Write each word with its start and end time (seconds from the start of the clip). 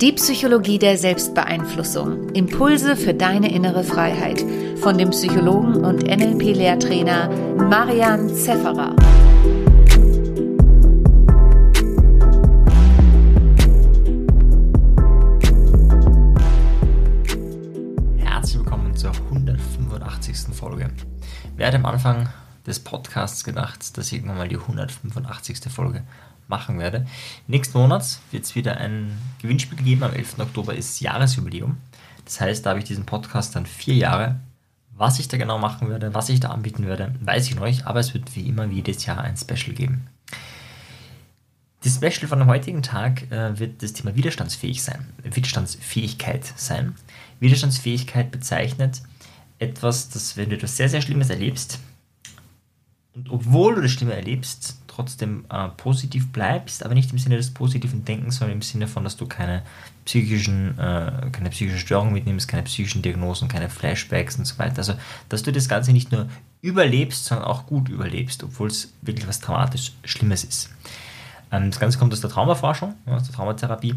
Die 0.00 0.12
Psychologie 0.12 0.78
der 0.78 0.98
Selbstbeeinflussung. 0.98 2.28
Impulse 2.34 2.96
für 2.96 3.14
deine 3.14 3.50
innere 3.50 3.82
Freiheit. 3.82 4.44
Von 4.76 4.98
dem 4.98 5.08
Psychologen 5.08 5.86
und 5.86 6.02
NLP-Lehrtrainer 6.02 7.30
Marian 7.56 8.28
Zefferer. 8.28 8.94
Herzlich 18.18 18.58
willkommen 18.58 18.94
zur 18.94 19.12
185. 19.12 20.54
Folge. 20.54 20.90
Wer 21.56 21.68
hat 21.68 21.74
am 21.74 21.86
Anfang 21.86 22.28
des 22.66 22.80
Podcasts 22.80 23.44
gedacht, 23.44 23.96
dass 23.96 24.12
irgendwann 24.12 24.36
mal 24.36 24.48
die 24.48 24.58
185. 24.58 25.72
Folge 25.72 26.02
machen 26.48 26.78
werde. 26.78 27.06
Nächsten 27.46 27.78
Monat 27.78 28.20
wird 28.30 28.44
es 28.44 28.54
wieder 28.54 28.78
ein 28.78 29.16
Gewinnspiel 29.40 29.82
geben. 29.82 30.02
Am 30.02 30.12
11. 30.12 30.38
Oktober 30.38 30.74
ist 30.74 31.00
Jahresjubiläum. 31.00 31.76
Das 32.24 32.40
heißt, 32.40 32.64
da 32.64 32.70
habe 32.70 32.80
ich 32.80 32.86
diesen 32.86 33.06
Podcast 33.06 33.54
dann 33.56 33.66
vier 33.66 33.94
Jahre. 33.94 34.40
Was 34.94 35.18
ich 35.18 35.28
da 35.28 35.36
genau 35.36 35.58
machen 35.58 35.90
werde, 35.90 36.14
was 36.14 36.30
ich 36.30 36.40
da 36.40 36.48
anbieten 36.48 36.86
werde, 36.86 37.14
weiß 37.20 37.48
ich 37.48 37.54
noch 37.54 37.64
nicht, 37.64 37.86
aber 37.86 38.00
es 38.00 38.14
wird 38.14 38.34
wie 38.34 38.48
immer 38.48 38.64
jedes 38.64 39.04
Jahr 39.04 39.20
ein 39.20 39.36
Special 39.36 39.74
geben. 39.74 40.06
Das 41.82 41.96
Special 41.96 42.26
von 42.28 42.38
dem 42.38 42.48
heutigen 42.48 42.82
Tag 42.82 43.30
äh, 43.30 43.58
wird 43.58 43.82
das 43.82 43.92
Thema 43.92 44.16
Widerstandsfähig 44.16 44.82
sein, 44.82 45.06
Widerstandsfähigkeit 45.22 46.50
sein. 46.56 46.94
Widerstandsfähigkeit 47.40 48.30
bezeichnet 48.30 49.02
etwas, 49.58 50.08
das, 50.08 50.36
wenn 50.38 50.48
du 50.48 50.56
etwas 50.56 50.76
sehr, 50.76 50.88
sehr 50.88 51.02
Schlimmes 51.02 51.28
erlebst, 51.28 51.78
und 53.14 53.30
obwohl 53.30 53.76
du 53.76 53.80
das 53.82 53.92
Schlimme 53.92 54.14
erlebst, 54.14 54.76
trotzdem 54.96 55.44
äh, 55.50 55.68
positiv 55.76 56.32
bleibst, 56.32 56.84
aber 56.84 56.94
nicht 56.94 57.12
im 57.12 57.18
Sinne 57.18 57.36
des 57.36 57.52
positiven 57.52 58.04
Denkens, 58.04 58.36
sondern 58.36 58.56
im 58.56 58.62
Sinne 58.62 58.88
von, 58.88 59.04
dass 59.04 59.16
du 59.16 59.26
keine 59.26 59.62
psychischen, 60.04 60.78
äh, 60.78 61.30
keine 61.32 61.50
psychischen 61.50 61.78
Störungen 61.78 62.14
mitnimmst, 62.14 62.48
keine 62.48 62.62
psychischen 62.62 63.02
Diagnosen, 63.02 63.48
keine 63.48 63.68
Flashbacks 63.68 64.36
und 64.36 64.46
so 64.46 64.58
weiter. 64.58 64.78
Also, 64.78 64.94
dass 65.28 65.42
du 65.42 65.52
das 65.52 65.68
Ganze 65.68 65.92
nicht 65.92 66.12
nur 66.12 66.28
überlebst, 66.62 67.26
sondern 67.26 67.46
auch 67.46 67.66
gut 67.66 67.88
überlebst, 67.88 68.42
obwohl 68.42 68.68
es 68.68 68.92
wirklich 69.02 69.28
was 69.28 69.40
dramatisch 69.40 69.92
Schlimmes 70.04 70.44
ist. 70.44 70.70
Ähm, 71.52 71.70
das 71.70 71.78
Ganze 71.78 71.98
kommt 71.98 72.12
aus 72.12 72.20
der 72.20 72.30
Traumaforschung, 72.30 72.94
aus 73.06 73.24
der 73.24 73.34
Traumatherapie, 73.34 73.94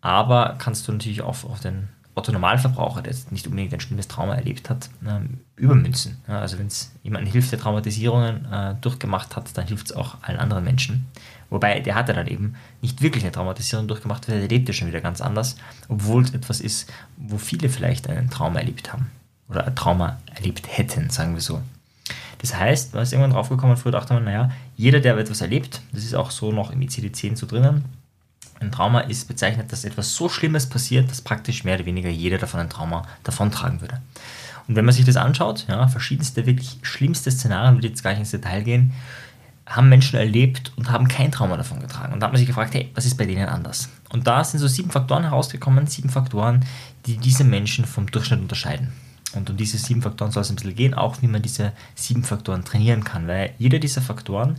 aber 0.00 0.56
kannst 0.58 0.86
du 0.88 0.92
natürlich 0.92 1.22
auch 1.22 1.44
auf 1.44 1.60
den 1.60 1.88
Otto 2.16 2.32
Normalverbraucher, 2.32 3.02
der 3.02 3.12
jetzt 3.12 3.30
nicht 3.30 3.46
unbedingt 3.46 3.74
ein 3.74 3.80
schlimmes 3.80 4.08
Trauma 4.08 4.34
erlebt 4.34 4.70
hat, 4.70 4.88
ähm, 5.06 5.40
übermünzen. 5.54 6.16
Ja, 6.26 6.40
also 6.40 6.58
wenn 6.58 6.66
es 6.66 6.90
jemandem 7.02 7.30
hilft, 7.30 7.52
der 7.52 7.58
Traumatisierungen 7.58 8.50
äh, 8.50 8.74
durchgemacht 8.80 9.36
hat, 9.36 9.56
dann 9.56 9.66
hilft 9.66 9.90
es 9.90 9.96
auch 9.96 10.16
allen 10.22 10.38
anderen 10.38 10.64
Menschen. 10.64 11.06
Wobei 11.50 11.78
der 11.80 11.94
hatte 11.94 12.14
dann 12.14 12.26
eben 12.26 12.56
nicht 12.80 13.02
wirklich 13.02 13.22
eine 13.22 13.32
Traumatisierung 13.32 13.86
durchgemacht, 13.86 14.28
weil 14.28 14.40
der 14.40 14.48
lebte 14.48 14.72
schon 14.72 14.88
wieder 14.88 15.02
ganz 15.02 15.20
anders, 15.20 15.56
obwohl 15.88 16.22
es 16.22 16.32
etwas 16.32 16.60
ist, 16.60 16.90
wo 17.18 17.36
viele 17.36 17.68
vielleicht 17.68 18.08
einen 18.08 18.30
Trauma 18.30 18.60
erlebt 18.60 18.94
haben 18.94 19.10
oder 19.50 19.66
ein 19.66 19.76
Trauma 19.76 20.18
erlebt 20.34 20.66
hätten, 20.70 21.10
sagen 21.10 21.34
wir 21.34 21.42
so. 21.42 21.60
Das 22.38 22.56
heißt, 22.56 22.94
man 22.94 23.02
ist 23.02 23.12
irgendwann 23.12 23.32
draufgekommen, 23.32 23.76
früher 23.76 23.92
dachte 23.92 24.14
man, 24.14 24.24
naja, 24.24 24.50
jeder, 24.76 25.00
der 25.00 25.18
etwas 25.18 25.42
erlebt, 25.42 25.82
das 25.92 26.04
ist 26.04 26.14
auch 26.14 26.30
so 26.30 26.50
noch 26.50 26.70
im 26.70 26.80
ICD-10 26.80 27.36
so 27.36 27.46
drinnen, 27.46 27.84
ein 28.60 28.72
Trauma 28.72 29.00
ist 29.00 29.28
bezeichnet, 29.28 29.72
dass 29.72 29.84
etwas 29.84 30.14
so 30.14 30.28
Schlimmes 30.28 30.68
passiert, 30.68 31.10
dass 31.10 31.20
praktisch 31.20 31.64
mehr 31.64 31.76
oder 31.76 31.86
weniger 31.86 32.08
jeder 32.08 32.38
davon 32.38 32.60
ein 32.60 32.70
Trauma 32.70 33.02
davontragen 33.22 33.80
würde. 33.80 34.00
Und 34.68 34.76
wenn 34.76 34.84
man 34.84 34.94
sich 34.94 35.04
das 35.04 35.16
anschaut, 35.16 35.66
ja, 35.68 35.86
verschiedenste, 35.88 36.46
wirklich 36.46 36.78
schlimmste 36.82 37.30
Szenarien, 37.30 37.76
würde 37.76 37.88
jetzt 37.88 38.02
gar 38.02 38.10
nicht 38.10 38.20
ins 38.20 38.30
Detail 38.30 38.62
gehen, 38.62 38.92
haben 39.66 39.88
Menschen 39.88 40.18
erlebt 40.18 40.72
und 40.76 40.90
haben 40.90 41.08
kein 41.08 41.32
Trauma 41.32 41.56
davon 41.56 41.80
getragen. 41.80 42.12
Und 42.12 42.20
da 42.20 42.26
hat 42.26 42.32
man 42.32 42.38
sich 42.38 42.46
gefragt, 42.46 42.74
hey, 42.74 42.90
was 42.94 43.04
ist 43.04 43.16
bei 43.16 43.26
denen 43.26 43.48
anders? 43.48 43.88
Und 44.10 44.26
da 44.26 44.42
sind 44.44 44.60
so 44.60 44.68
sieben 44.68 44.90
Faktoren 44.90 45.24
herausgekommen, 45.24 45.86
sieben 45.86 46.08
Faktoren, 46.08 46.64
die 47.06 47.16
diese 47.16 47.44
Menschen 47.44 47.84
vom 47.84 48.10
Durchschnitt 48.10 48.40
unterscheiden. 48.40 48.92
Und 49.34 49.50
um 49.50 49.56
diese 49.56 49.78
sieben 49.78 50.02
Faktoren 50.02 50.30
soll 50.30 50.42
es 50.42 50.50
ein 50.50 50.56
bisschen 50.56 50.74
gehen, 50.74 50.94
auch 50.94 51.20
wie 51.20 51.26
man 51.26 51.42
diese 51.42 51.72
sieben 51.94 52.22
Faktoren 52.22 52.64
trainieren 52.64 53.04
kann, 53.04 53.26
weil 53.26 53.54
jeder 53.58 53.80
dieser 53.80 54.02
Faktoren 54.02 54.56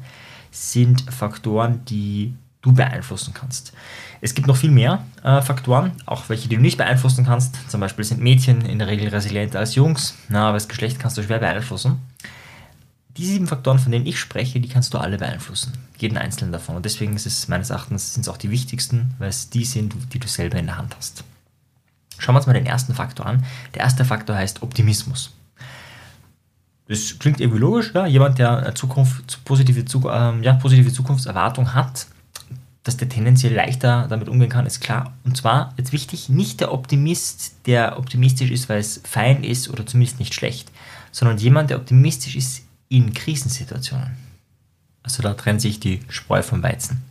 sind 0.51 1.01
Faktoren, 1.11 1.85
die 1.85 2.33
du 2.61 2.73
beeinflussen 2.73 3.33
kannst. 3.33 3.73
Es 4.21 4.33
gibt 4.33 4.47
noch 4.47 4.57
viel 4.57 4.71
mehr 4.71 5.03
äh, 5.23 5.41
Faktoren, 5.41 5.91
auch 6.05 6.27
welche, 6.29 6.49
die 6.49 6.55
du 6.55 6.61
nicht 6.61 6.77
beeinflussen 6.77 7.25
kannst. 7.25 7.69
Zum 7.69 7.79
Beispiel 7.79 8.03
sind 8.03 8.21
Mädchen 8.21 8.61
in 8.61 8.79
der 8.79 8.87
Regel 8.87 9.09
resilienter 9.09 9.59
als 9.59 9.75
Jungs, 9.75 10.15
na, 10.29 10.49
aber 10.49 10.57
das 10.57 10.67
Geschlecht 10.67 10.99
kannst 10.99 11.17
du 11.17 11.23
schwer 11.23 11.39
beeinflussen. 11.39 11.99
Die 13.17 13.25
sieben 13.25 13.47
Faktoren, 13.47 13.79
von 13.79 13.91
denen 13.91 14.05
ich 14.05 14.19
spreche, 14.19 14.59
die 14.59 14.69
kannst 14.69 14.93
du 14.93 14.99
alle 14.99 15.17
beeinflussen. 15.17 15.73
Jeden 15.97 16.17
einzelnen 16.17 16.51
davon. 16.51 16.75
Und 16.75 16.85
deswegen 16.85 17.15
ist 17.15 17.25
es 17.25 17.47
meines 17.47 17.71
Erachtens 17.71 18.13
sind 18.13 18.21
es 18.21 18.29
auch 18.29 18.37
die 18.37 18.51
wichtigsten, 18.51 19.15
weil 19.17 19.29
es 19.29 19.49
die 19.49 19.65
sind, 19.65 19.95
die 20.13 20.19
du 20.19 20.27
selber 20.27 20.59
in 20.59 20.67
der 20.67 20.77
Hand 20.77 20.95
hast. 20.95 21.23
Schauen 22.19 22.35
wir 22.35 22.39
uns 22.39 22.47
mal 22.47 22.53
den 22.53 22.67
ersten 22.67 22.93
Faktor 22.93 23.25
an. 23.25 23.43
Der 23.73 23.81
erste 23.81 24.05
Faktor 24.05 24.35
heißt 24.35 24.61
Optimismus. 24.61 25.33
Das 26.87 27.17
klingt 27.19 27.41
irgendwie 27.41 27.59
logisch, 27.59 27.91
ja? 27.93 28.05
Jemand, 28.05 28.39
der 28.39 28.57
eine 28.57 28.73
Zukunft, 28.73 29.43
positive, 29.45 29.79
äh, 29.79 30.41
ja, 30.41 30.53
positive 30.53 30.93
Zukunftserwartung 30.93 31.73
hat, 31.73 32.07
dass 32.87 32.95
der 32.95 33.09
tendenziell 33.09 33.53
leichter 33.53 34.07
damit 34.07 34.29
umgehen 34.29 34.49
kann, 34.49 34.65
ist 34.65 34.79
klar. 34.79 35.13
Und 35.25 35.35
zwar, 35.35 35.73
jetzt 35.77 35.91
wichtig, 35.91 36.29
nicht 36.29 36.61
der 36.61 36.71
Optimist, 36.71 37.55
der 37.65 37.99
optimistisch 37.99 38.49
ist, 38.49 38.69
weil 38.69 38.79
es 38.79 39.01
fein 39.03 39.43
ist 39.43 39.69
oder 39.69 39.85
zumindest 39.85 40.19
nicht 40.19 40.33
schlecht, 40.33 40.71
sondern 41.11 41.37
jemand, 41.37 41.69
der 41.69 41.77
optimistisch 41.77 42.37
ist 42.37 42.63
in 42.87 43.13
Krisensituationen. 43.13 44.15
Also 45.03 45.21
da 45.21 45.33
trennt 45.33 45.61
sich 45.61 45.81
die 45.81 45.99
Spreu 46.07 46.41
vom 46.41 46.63
Weizen. 46.63 47.03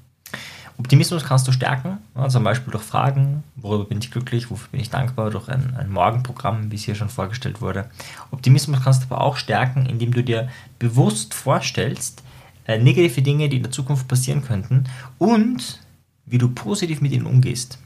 Optimismus 0.78 1.24
kannst 1.24 1.46
du 1.46 1.52
stärken, 1.52 1.98
ja, 2.14 2.28
zum 2.28 2.44
Beispiel 2.44 2.70
durch 2.70 2.84
Fragen, 2.84 3.42
worüber 3.56 3.84
bin 3.84 3.98
ich 3.98 4.10
glücklich, 4.10 4.50
wofür 4.50 4.68
bin 4.70 4.80
ich 4.80 4.90
dankbar, 4.90 5.30
durch 5.30 5.48
ein, 5.48 5.74
ein 5.76 5.90
Morgenprogramm, 5.90 6.70
wie 6.70 6.76
es 6.76 6.84
hier 6.84 6.94
schon 6.94 7.08
vorgestellt 7.08 7.60
wurde. 7.60 7.90
Optimismus 8.30 8.82
kannst 8.82 9.02
du 9.02 9.06
aber 9.06 9.22
auch 9.22 9.36
stärken, 9.36 9.86
indem 9.86 10.12
du 10.12 10.22
dir 10.22 10.48
bewusst 10.78 11.34
vorstellst, 11.34 12.22
äh, 12.66 12.78
negative 12.78 13.22
Dinge, 13.22 13.48
die 13.48 13.56
in 13.56 13.62
der 13.62 13.72
Zukunft 13.72 14.08
passieren 14.08 14.42
könnten 14.42 14.84
und 15.18 15.80
wie 16.26 16.38
du 16.38 16.48
positiv 16.48 17.00
mit 17.00 17.12
ihnen 17.12 17.26
umgehst. 17.26 17.78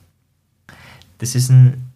Das 1.19 1.35
ist 1.35 1.51
ein 1.51 1.91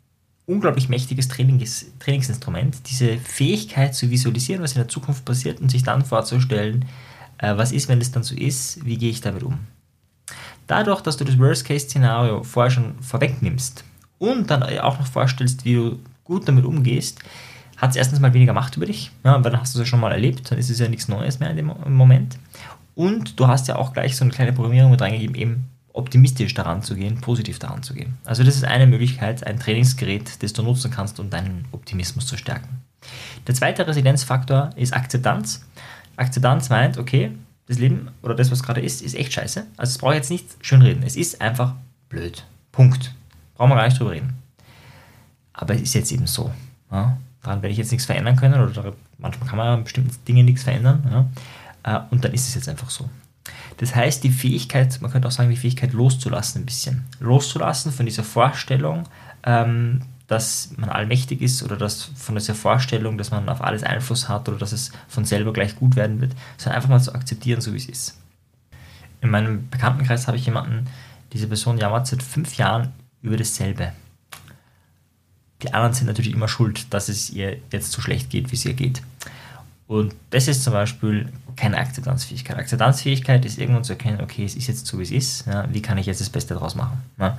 unglaublich 0.47 0.89
mächtiges 0.89 1.29
Trainings, 1.29 1.87
Trainingsinstrument, 1.99 2.77
diese 2.91 3.17
Fähigkeit 3.17 3.95
zu 3.95 4.11
visualisieren, 4.11 4.63
was 4.63 4.73
in 4.73 4.79
der 4.79 4.89
Zukunft 4.89 5.25
passiert 5.25 5.61
und 5.61 5.71
sich 5.71 5.83
dann 5.83 6.05
vorzustellen, 6.05 6.85
äh, 7.39 7.57
was 7.57 7.73
ist, 7.73 7.89
wenn 7.89 8.01
es 8.01 8.13
dann 8.13 8.23
so 8.23 8.35
ist, 8.35 8.85
wie 8.85 8.99
gehe 8.99 9.11
ich 9.11 9.21
damit 9.21 9.43
um. 9.43 9.59
Dadurch, 10.67 11.01
dass 11.01 11.17
du 11.17 11.25
das 11.25 11.39
Worst-Case-Szenario 11.39 12.43
vorher 12.43 12.71
schon 12.71 12.95
vorwegnimmst 13.01 13.85
und 14.19 14.51
dann 14.51 14.63
auch 14.63 14.99
noch 14.99 15.07
vorstellst, 15.07 15.65
wie 15.65 15.75
du 15.75 15.99
gut 16.25 16.49
damit 16.49 16.65
umgehst, 16.65 17.21
hat 17.85 17.91
es 17.91 17.97
erstens 17.97 18.21
mal 18.21 18.35
weniger 18.35 18.53
Macht 18.53 18.77
über 18.77 18.87
dich, 18.87 19.11
ja, 19.25 19.43
weil 19.43 19.51
dann 19.51 19.61
hast 19.61 19.75
du 19.75 19.79
es 19.79 19.87
ja 19.87 19.91
schon 19.91 20.01
mal 20.01 20.13
erlebt, 20.13 20.51
dann 20.51 20.59
ist 20.59 20.71
es 20.71 20.79
ja 20.79 20.89
nichts 20.89 21.09
Neues 21.09 21.39
mehr 21.39 21.51
in 21.51 21.57
dem 21.57 21.73
Moment. 21.89 22.39
Und 22.95 23.39
du 23.39 23.47
hast 23.47 23.69
ja 23.69 23.77
auch 23.77 23.93
gleich 23.93 24.17
so 24.17 24.25
eine 24.25 24.33
kleine 24.33 24.53
Programmierung 24.53 24.91
mit 24.91 25.01
reingegeben, 25.01 25.35
eben 25.35 25.69
optimistisch 25.93 26.55
daran 26.55 26.83
zu 26.83 26.97
gehen, 26.97 27.21
positiv 27.21 27.59
daran 27.59 27.83
zu 27.83 27.95
gehen. 27.95 28.19
Also 28.25 28.43
das 28.43 28.57
ist 28.57 28.65
eine 28.65 28.87
Möglichkeit, 28.87 29.47
ein 29.47 29.59
Trainingsgerät, 29.59 30.43
das 30.43 30.53
du 30.53 30.63
nutzen 30.63 30.91
kannst, 30.91 31.21
um 31.21 31.31
deinen 31.31 31.67
Optimismus 31.73 32.27
zu 32.27 32.37
stärken. 32.37 32.83
Der 33.47 33.55
zweite 33.55 33.87
Residenzfaktor 33.87 34.71
ist 34.77 34.93
Akzeptanz. 34.93 35.65
Akzeptanz 36.17 36.69
meint, 36.69 36.99
okay, 36.99 37.33
das 37.67 37.79
Leben 37.79 38.11
oder 38.23 38.35
das, 38.35 38.51
was 38.51 38.63
gerade 38.63 38.81
ist, 38.81 39.03
ist 39.03 39.15
echt 39.15 39.33
scheiße. 39.33 39.67
Also 39.77 39.91
es 39.91 39.99
brauche 39.99 40.13
ich 40.13 40.19
jetzt 40.19 40.31
nicht 40.31 40.47
schönreden. 40.61 41.03
Es 41.03 41.17
ist 41.17 41.41
einfach 41.41 41.75
blöd. 42.09 42.45
Punkt. 42.73 43.15
Brauchen 43.55 43.71
wir 43.71 43.77
gar 43.77 43.87
nicht 43.87 43.99
drüber 43.99 44.13
reden. 44.13 44.35
Aber 45.53 45.75
es 45.75 45.83
ist 45.83 45.95
jetzt 45.95 46.13
eben 46.13 46.27
so. 46.27 46.53
Ja? 46.91 47.17
Daran 47.45 47.63
werde 47.63 47.73
ich 47.73 47.79
jetzt 47.79 47.93
nichts 47.93 48.07
verändern 48.07 48.37
können 48.37 48.61
oder 48.61 48.95
manchmal 49.19 49.49
kann 49.49 49.59
man 49.59 49.69
an 49.69 49.85
bestimmten 49.85 50.13
Dingen 50.27 50.47
nichts 50.47 50.65
verändern. 50.65 51.31
Ja? 51.85 51.99
Äh, 51.99 52.01
und 52.11 52.25
dann 52.25 52.33
ist 52.33 52.49
es 52.49 52.55
jetzt 52.55 52.69
einfach 52.69 52.91
so. 52.91 53.09
Das 53.77 53.95
heißt, 53.95 54.25
die 54.25 54.31
Fähigkeit, 54.31 55.01
man 55.01 55.11
könnte 55.11 55.29
auch 55.29 55.33
sagen, 55.33 55.51
die 55.51 55.57
Fähigkeit 55.57 55.93
loszulassen 55.93 56.63
ein 56.63 56.67
bisschen. 56.67 57.05
Loszulassen 57.21 57.93
von 57.93 58.07
dieser 58.07 58.25
Vorstellung, 58.25 59.05
ähm, 59.45 60.01
dass 60.27 60.71
man 60.77 60.89
allmächtig 60.89 61.43
ist 61.43 61.63
oder 61.63 61.77
dass 61.77 62.05
von 62.17 62.35
dieser 62.35 62.55
Vorstellung, 62.55 63.19
dass 63.19 63.31
man 63.31 63.49
auf 63.49 63.63
alles 63.63 63.83
Einfluss 63.83 64.29
hat 64.29 64.49
oder 64.49 64.59
dass 64.59 64.73
es 64.73 64.91
von 65.09 65.25
selber 65.25 65.53
gleich 65.53 65.77
gut 65.77 65.97
werden 65.97 66.21
wird, 66.21 66.33
sondern 66.57 66.77
einfach 66.77 66.89
mal 66.89 67.01
zu 67.01 67.15
akzeptieren, 67.15 67.61
so 67.61 67.73
wie 67.75 67.79
es 67.79 67.87
ist. 67.87 68.19
In 69.21 69.31
meinem 69.31 69.69
Bekanntenkreis 69.69 70.27
habe 70.27 70.39
ich 70.39 70.47
jemanden, 70.47 70.87
diese 71.33 71.47
Person 71.47 71.79
jammert 71.79 72.07
seit 72.07 72.23
fünf 72.23 72.57
Jahren 72.57 72.93
über 73.21 73.37
dasselbe. 73.37 73.93
Die 75.65 75.73
anderen 75.73 75.95
sind 75.95 76.07
natürlich 76.07 76.33
immer 76.33 76.49
schuld, 76.49 76.93
dass 76.93 77.09
es 77.09 77.31
ihr 77.31 77.57
jetzt 77.73 77.91
so 77.91 78.03
schlecht 78.03 78.31
geht, 78.31 78.53
wie 78.53 78.57
es 78.57 78.65
ihr 78.65 78.75
geht. 78.75 79.03
Und 79.87 80.15
das 80.31 80.49
ist 80.49 80.63
zum 80.63 80.73
Beispiel 80.73 81.29
keine 81.57 81.77
Akzeptanzfähigkeit. 81.79 82.57
Akzeptanzfähigkeit 82.57 83.45
ist 83.45 83.59
irgendwann 83.59 83.85
zu 83.85 83.93
erkennen, 83.93 84.21
okay, 84.21 84.45
es 84.45 84.57
ist 84.57 84.67
jetzt 84.67 84.87
so, 84.87 84.99
wie 84.99 85.03
es 85.03 85.11
ist. 85.11 85.47
Ja, 85.47 85.67
wie 85.73 85.83
kann 85.83 85.99
ich 85.99 86.07
jetzt 86.07 86.21
das 86.21 86.31
Beste 86.31 86.55
daraus 86.55 86.75
machen? 86.75 86.99
Ja, 87.19 87.39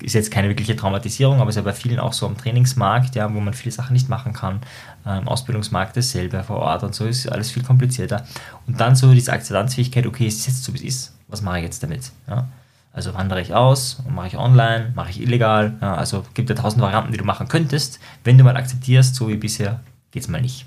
ist 0.00 0.14
jetzt 0.14 0.30
keine 0.30 0.48
wirkliche 0.48 0.76
Traumatisierung, 0.76 1.40
aber 1.40 1.50
es 1.50 1.56
ist 1.56 1.60
ja 1.60 1.62
bei 1.62 1.72
vielen 1.72 1.98
auch 1.98 2.12
so 2.12 2.26
am 2.26 2.36
Trainingsmarkt, 2.36 3.14
ja, 3.14 3.32
wo 3.32 3.40
man 3.40 3.54
viele 3.54 3.72
Sachen 3.72 3.92
nicht 3.92 4.08
machen 4.08 4.32
kann. 4.32 4.60
Im 5.04 5.10
ähm, 5.10 5.28
Ausbildungsmarkt 5.28 5.96
dasselbe 5.96 6.42
vor 6.42 6.56
Ort 6.56 6.84
und 6.84 6.94
so 6.94 7.06
ist 7.06 7.30
alles 7.30 7.50
viel 7.50 7.62
komplizierter. 7.62 8.26
Und 8.66 8.80
dann 8.80 8.96
so 8.96 9.12
diese 9.12 9.32
Akzeptanzfähigkeit, 9.32 10.06
okay, 10.06 10.26
es 10.26 10.36
ist 10.36 10.46
jetzt 10.46 10.64
so, 10.64 10.72
wie 10.74 10.78
es 10.78 10.84
ist. 10.84 11.12
Was 11.28 11.42
mache 11.42 11.58
ich 11.58 11.64
jetzt 11.64 11.82
damit? 11.82 12.10
Ja? 12.28 12.48
Also 12.92 13.14
wandere 13.14 13.40
ich 13.40 13.54
aus, 13.54 14.02
mache 14.08 14.26
ich 14.26 14.36
online, 14.36 14.92
mache 14.94 15.10
ich 15.10 15.20
illegal. 15.20 15.74
Ja, 15.80 15.94
also 15.94 16.24
gibt 16.34 16.50
ja 16.50 16.54
tausend 16.54 16.82
Varianten, 16.82 17.12
die 17.12 17.18
du 17.18 17.24
machen 17.24 17.48
könntest. 17.48 18.00
Wenn 18.22 18.36
du 18.36 18.44
mal 18.44 18.56
akzeptierst, 18.56 19.14
so 19.14 19.28
wie 19.28 19.36
bisher, 19.36 19.80
geht 20.10 20.22
es 20.22 20.28
mal 20.28 20.42
nicht. 20.42 20.66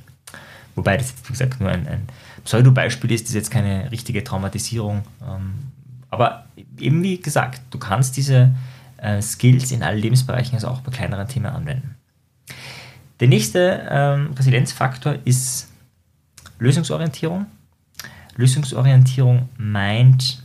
Wobei 0.73 0.97
das 0.97 1.11
jetzt, 1.11 1.27
wie 1.27 1.33
gesagt, 1.33 1.61
nur 1.61 1.69
ein, 1.69 1.87
ein 1.87 2.07
Pseudo-Beispiel 2.43 3.11
ist, 3.11 3.25
das 3.25 3.29
ist 3.29 3.35
jetzt 3.35 3.51
keine 3.51 3.91
richtige 3.91 4.23
Traumatisierung. 4.23 5.03
Ähm, 5.27 5.53
aber 6.09 6.45
eben 6.79 7.03
wie 7.03 7.21
gesagt, 7.21 7.61
du 7.69 7.77
kannst 7.77 8.17
diese 8.17 8.55
äh, 8.97 9.21
Skills 9.21 9.71
in 9.71 9.83
allen 9.83 9.99
Lebensbereichen, 9.99 10.55
also 10.55 10.67
auch 10.67 10.81
bei 10.81 10.91
kleineren 10.91 11.27
Themen 11.27 11.47
anwenden. 11.47 11.95
Der 13.19 13.27
nächste 13.27 13.87
ähm, 13.89 14.33
Resilienzfaktor 14.37 15.17
ist 15.25 15.69
Lösungsorientierung. 16.59 17.45
Lösungsorientierung 18.35 19.49
meint, 19.57 20.43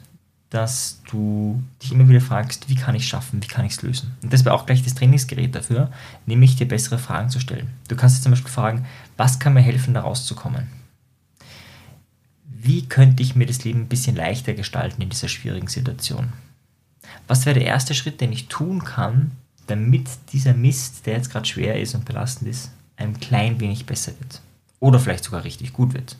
dass 0.51 1.01
du 1.09 1.63
dich 1.81 1.93
immer 1.93 2.09
wieder 2.09 2.21
fragst, 2.21 2.69
wie 2.69 2.75
kann 2.75 2.97
ich 2.97 3.05
es 3.05 3.09
schaffen, 3.09 3.41
wie 3.43 3.47
kann 3.47 3.65
ich 3.65 3.73
es 3.73 3.83
lösen. 3.83 4.17
Und 4.23 4.33
das 4.33 4.45
wäre 4.45 4.55
auch 4.55 4.67
gleich 4.67 4.83
das 4.83 4.95
Trainingsgerät 4.95 5.55
dafür, 5.55 5.91
nämlich 6.27 6.57
dir 6.57 6.67
bessere 6.67 6.99
Fragen 6.99 7.31
zu 7.31 7.39
stellen. 7.39 7.71
Du 7.89 7.95
kannst 7.95 8.19
dir 8.19 8.23
zum 8.23 8.33
Beispiel 8.33 8.51
fragen, 8.51 8.87
was 9.17 9.39
kann 9.39 9.55
mir 9.55 9.61
helfen, 9.61 9.95
da 9.95 10.01
rauszukommen? 10.01 10.69
Wie 12.45 12.87
könnte 12.87 13.23
ich 13.23 13.37
mir 13.37 13.47
das 13.47 13.65
Leben 13.65 13.83
ein 13.83 13.89
bisschen 13.89 14.17
leichter 14.17 14.55
gestalten 14.55 15.01
in 15.01 15.09
dieser 15.09 15.29
schwierigen 15.29 15.69
Situation? 15.69 16.33
Was 17.29 17.47
wäre 17.47 17.59
der 17.59 17.69
erste 17.69 17.95
Schritt, 17.95 18.21
den 18.21 18.33
ich 18.33 18.49
tun 18.49 18.83
kann, 18.83 19.31
damit 19.69 20.09
dieser 20.33 20.53
Mist, 20.53 21.07
der 21.07 21.15
jetzt 21.15 21.31
gerade 21.31 21.47
schwer 21.47 21.81
ist 21.81 21.95
und 21.95 22.05
belastend 22.05 22.51
ist, 22.51 22.73
ein 22.97 23.19
klein 23.21 23.61
wenig 23.61 23.87
besser 23.87 24.13
wird? 24.19 24.41
Oder 24.81 24.99
vielleicht 24.99 25.25
sogar 25.25 25.45
richtig 25.45 25.73
gut 25.73 25.95
wird? 25.95 26.17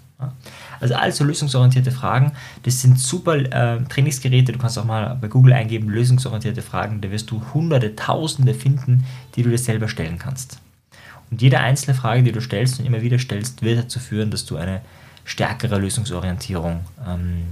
Also 0.81 0.95
also 0.95 1.25
lösungsorientierte 1.25 1.91
Fragen, 1.91 2.33
das 2.63 2.81
sind 2.81 2.99
super 2.99 3.37
äh, 3.37 3.83
Trainingsgeräte. 3.85 4.53
Du 4.53 4.59
kannst 4.59 4.79
auch 4.79 4.85
mal 4.85 5.17
bei 5.21 5.29
Google 5.29 5.53
eingeben, 5.53 5.89
lösungsorientierte 5.89 6.63
Fragen. 6.63 7.01
Da 7.01 7.11
wirst 7.11 7.31
du 7.31 7.43
hunderte, 7.53 7.97
tausende 7.97 8.55
finden, 8.55 9.05
die 9.35 9.43
du 9.43 9.51
dir 9.51 9.59
selber 9.59 9.89
stellen 9.89 10.19
kannst. 10.19 10.59
Und 11.31 11.43
jede 11.43 11.61
einzelne 11.61 11.95
Frage, 11.95 12.23
die 12.23 12.33
du 12.33 12.41
stellst 12.41 12.81
und 12.81 12.87
immer 12.87 13.03
wieder 13.03 13.19
stellst, 13.19 13.63
wird 13.63 13.79
dazu 13.79 14.01
führen, 14.01 14.31
dass 14.31 14.47
du 14.47 14.57
eine 14.57 14.81
stärkere 15.25 15.79
Lösungsorientierung 15.79 16.81
ähm, 17.07 17.45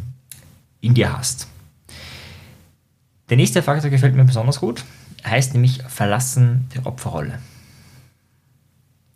in 0.80 0.94
dir 0.94 1.16
hast. 1.16 1.46
Der 3.28 3.36
nächste 3.36 3.62
Faktor 3.62 3.90
gefällt 3.90 4.14
mir 4.14 4.24
besonders 4.24 4.58
gut, 4.60 4.84
heißt 5.24 5.52
nämlich 5.52 5.82
Verlassen 5.86 6.68
der 6.74 6.86
Opferrolle. 6.86 7.38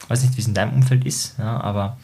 Ich 0.02 0.10
weiß 0.10 0.22
nicht, 0.22 0.36
wie 0.36 0.40
es 0.40 0.48
in 0.48 0.54
deinem 0.54 0.74
Umfeld 0.74 1.04
ist, 1.04 1.38
ja, 1.38 1.60
aber 1.60 1.96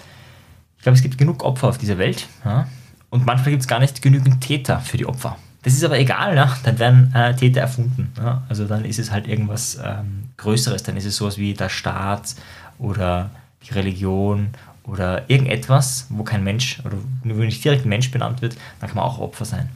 ich 0.79 0.83
glaube, 0.83 0.97
es 0.97 1.03
gibt 1.03 1.19
genug 1.19 1.45
Opfer 1.45 1.69
auf 1.69 1.79
dieser 1.79 1.99
Welt 1.99 2.27
ja? 2.45 2.67
und 3.11 3.27
manchmal 3.27 3.51
gibt 3.51 3.63
es 3.63 3.69
gar 3.69 3.81
nicht 3.81 4.01
genügend 4.01 4.41
Täter 4.41 4.81
für 4.81 4.97
die 4.97 5.07
Opfer. 5.07 5.37
Das 5.63 5.75
ist 5.75 5.85
aber 5.85 5.99
egal, 5.99 6.37
ja? 6.37 6.57
dann 6.63 6.79
werden 6.79 7.13
äh, 7.15 7.35
Täter 7.35 7.61
erfunden. 7.61 8.13
Ja? 8.17 8.45
Also 8.49 8.67
dann 8.67 8.85
ist 8.85 8.99
es 8.99 9.11
halt 9.11 9.27
irgendwas 9.27 9.79
ähm, 9.85 10.31
Größeres, 10.37 10.85
dann 10.85 10.97
ist 10.97 11.05
es 11.05 11.17
sowas 11.17 11.37
wie 11.37 11.53
der 11.53 11.69
Staat 11.69 12.37
oder 12.79 13.31
die 13.65 13.75
Religion 13.75 14.51
oder 14.85 15.29
irgendetwas, 15.29 16.07
wo 16.11 16.23
kein 16.23 16.45
Mensch 16.45 16.81
oder 16.85 16.97
wo 17.25 17.35
nicht 17.43 17.63
direkt 17.65 17.85
ein 17.85 17.89
Mensch 17.89 18.11
benannt 18.11 18.41
wird, 18.41 18.57
dann 18.81 18.89
kann 18.89 18.97
man 18.97 19.05
auch 19.05 19.19
Opfer 19.19 19.45
sein. 19.45 19.69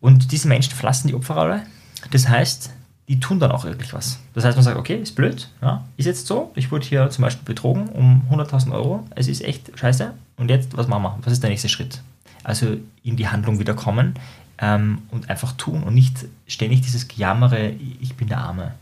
Und 0.00 0.32
diese 0.32 0.48
Menschen 0.48 0.74
verlassen 0.74 1.06
die 1.06 1.14
Opferrolle. 1.14 1.62
Das 2.10 2.28
heißt, 2.28 2.72
die 3.12 3.20
tun 3.20 3.38
dann 3.38 3.52
auch 3.52 3.64
wirklich 3.64 3.92
was. 3.92 4.18
Das 4.32 4.42
heißt, 4.42 4.56
man 4.56 4.64
sagt, 4.64 4.78
okay, 4.78 4.96
ist 4.96 5.14
blöd, 5.14 5.50
ja, 5.60 5.84
ist 5.98 6.06
jetzt 6.06 6.26
so, 6.26 6.50
ich 6.54 6.72
wurde 6.72 6.86
hier 6.86 7.10
zum 7.10 7.20
Beispiel 7.20 7.44
betrogen 7.44 7.90
um 7.90 8.22
100.000 8.30 8.72
Euro, 8.72 9.06
es 9.14 9.28
ist 9.28 9.42
echt 9.42 9.70
scheiße 9.78 10.14
und 10.38 10.48
jetzt, 10.48 10.74
was 10.78 10.88
machen 10.88 11.02
wir? 11.02 11.18
Was 11.22 11.34
ist 11.34 11.42
der 11.42 11.50
nächste 11.50 11.68
Schritt? 11.68 12.00
Also 12.42 12.78
in 13.02 13.16
die 13.16 13.28
Handlung 13.28 13.58
wieder 13.58 13.74
kommen 13.74 14.14
ähm, 14.56 15.02
und 15.10 15.28
einfach 15.28 15.52
tun 15.52 15.82
und 15.82 15.92
nicht 15.92 16.24
ständig 16.46 16.80
dieses 16.80 17.06
Gejammere, 17.06 17.74
ich 18.00 18.14
bin 18.14 18.28
der 18.28 18.38
Arme. 18.38 18.72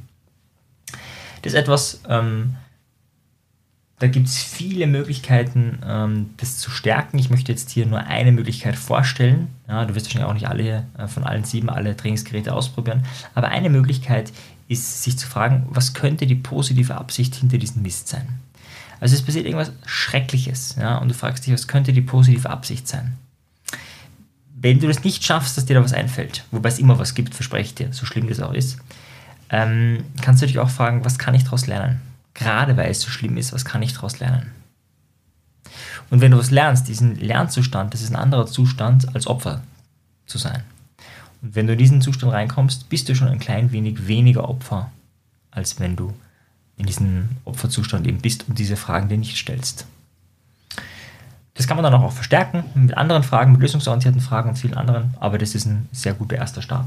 Das 1.43 1.53
ist 1.53 1.59
etwas, 1.59 2.01
ähm, 2.09 2.55
da 4.01 4.07
gibt 4.07 4.29
es 4.29 4.43
viele 4.43 4.87
Möglichkeiten, 4.87 5.79
ähm, 5.87 6.31
das 6.39 6.57
zu 6.57 6.71
stärken. 6.71 7.19
Ich 7.19 7.29
möchte 7.29 7.53
jetzt 7.53 7.71
hier 7.71 7.85
nur 7.85 8.01
eine 8.01 8.33
Möglichkeit 8.33 8.75
vorstellen. 8.77 9.49
Ja, 9.69 9.85
du 9.85 9.95
wirst 9.95 10.07
wahrscheinlich 10.07 10.29
auch 10.29 10.35
nicht 10.35 10.49
alle 10.49 10.87
äh, 10.97 11.07
von 11.07 11.23
allen 11.23 11.45
sieben 11.45 11.69
alle 11.69 11.95
Trainingsgeräte 11.95 12.55
ausprobieren. 12.55 13.05
Aber 13.35 13.49
eine 13.49 13.69
Möglichkeit 13.69 14.33
ist, 14.69 15.03
sich 15.03 15.19
zu 15.19 15.29
fragen, 15.29 15.67
was 15.69 15.93
könnte 15.93 16.27
die 16.27 16.35
positive 16.35 16.95
Absicht 16.95 17.35
hinter 17.35 17.59
diesem 17.59 17.83
Mist 17.83 18.09
sein? 18.09 18.27
Also 19.01 19.15
es 19.15 19.23
passiert 19.23 19.45
irgendwas 19.45 19.73
Schreckliches, 19.85 20.77
ja, 20.81 20.97
und 20.97 21.09
du 21.09 21.15
fragst 21.15 21.47
dich, 21.47 21.53
was 21.53 21.69
könnte 21.69 21.93
die 21.93 22.01
positive 22.01 22.49
Absicht 22.49 22.89
sein? 22.89 23.19
Wenn 24.55 24.79
du 24.79 24.89
das 24.89 25.05
nicht 25.05 25.25
schaffst, 25.25 25.57
dass 25.57 25.67
dir 25.67 25.75
da 25.75 25.85
was 25.85 25.93
einfällt, 25.93 26.45
wobei 26.51 26.69
es 26.71 26.79
immer 26.79 26.99
was 26.99 27.15
gibt, 27.15 27.35
verspreche 27.35 27.65
ich 27.65 27.75
dir, 27.75 27.93
so 27.93 28.07
schlimm 28.07 28.29
das 28.29 28.41
auch 28.41 28.53
ist, 28.53 28.79
ähm, 29.51 30.05
kannst 30.23 30.43
du 30.43 30.47
dich 30.47 30.59
auch 30.59 30.71
fragen, 30.71 31.05
was 31.05 31.19
kann 31.19 31.35
ich 31.35 31.45
daraus 31.45 31.67
lernen? 31.67 32.01
Gerade 32.35 32.77
weil 32.77 32.91
es 32.91 33.01
so 33.01 33.11
schlimm 33.11 33.37
ist, 33.37 33.53
was 33.53 33.65
kann 33.65 33.83
ich 33.83 33.93
daraus 33.93 34.19
lernen? 34.21 34.53
Und 36.11 36.21
wenn 36.21 36.33
du 36.33 36.39
was 36.39 36.51
lernst, 36.51 36.89
diesen 36.89 37.17
Lernzustand, 37.17 37.95
das 37.95 38.03
ist 38.03 38.11
ein 38.11 38.17
anderer 38.17 38.47
Zustand, 38.47 39.15
als 39.15 39.27
Opfer 39.27 39.63
zu 40.27 40.39
sein. 40.39 40.63
Und 41.43 41.55
wenn 41.55 41.67
du 41.67 41.73
in 41.73 41.79
diesen 41.79 42.03
Zustand 42.03 42.33
reinkommst, 42.33 42.89
bist 42.89 43.09
du 43.09 43.15
schon 43.15 43.29
ein 43.29 43.39
klein 43.39 43.73
wenig 43.73 44.07
weniger 44.07 44.49
Opfer, 44.49 44.91
als 45.51 45.79
wenn 45.79 45.97
du 45.97 46.13
in 46.77 46.87
diesem 46.87 47.29
Opferzustand 47.45 48.07
eben 48.07 48.21
bist 48.21 48.49
und 48.49 48.59
diese 48.59 48.77
Fragen 48.77 49.09
dir 49.09 49.19
nicht 49.19 49.37
stellst. 49.37 49.87
Das 51.55 51.67
kann 51.67 51.77
man 51.77 51.85
dann 51.85 51.95
auch 51.95 52.13
verstärken 52.13 52.65
mit 52.75 52.97
anderen 52.97 53.23
Fragen, 53.23 53.53
mit 53.53 53.61
lösungsorientierten 53.61 54.21
Fragen 54.21 54.51
und 54.51 54.57
vielen 54.57 54.75
anderen, 54.75 55.15
aber 55.21 55.37
das 55.37 55.55
ist 55.55 55.67
ein 55.67 55.89
sehr 55.93 56.15
guter 56.15 56.37
erster 56.37 56.63
Start. 56.63 56.87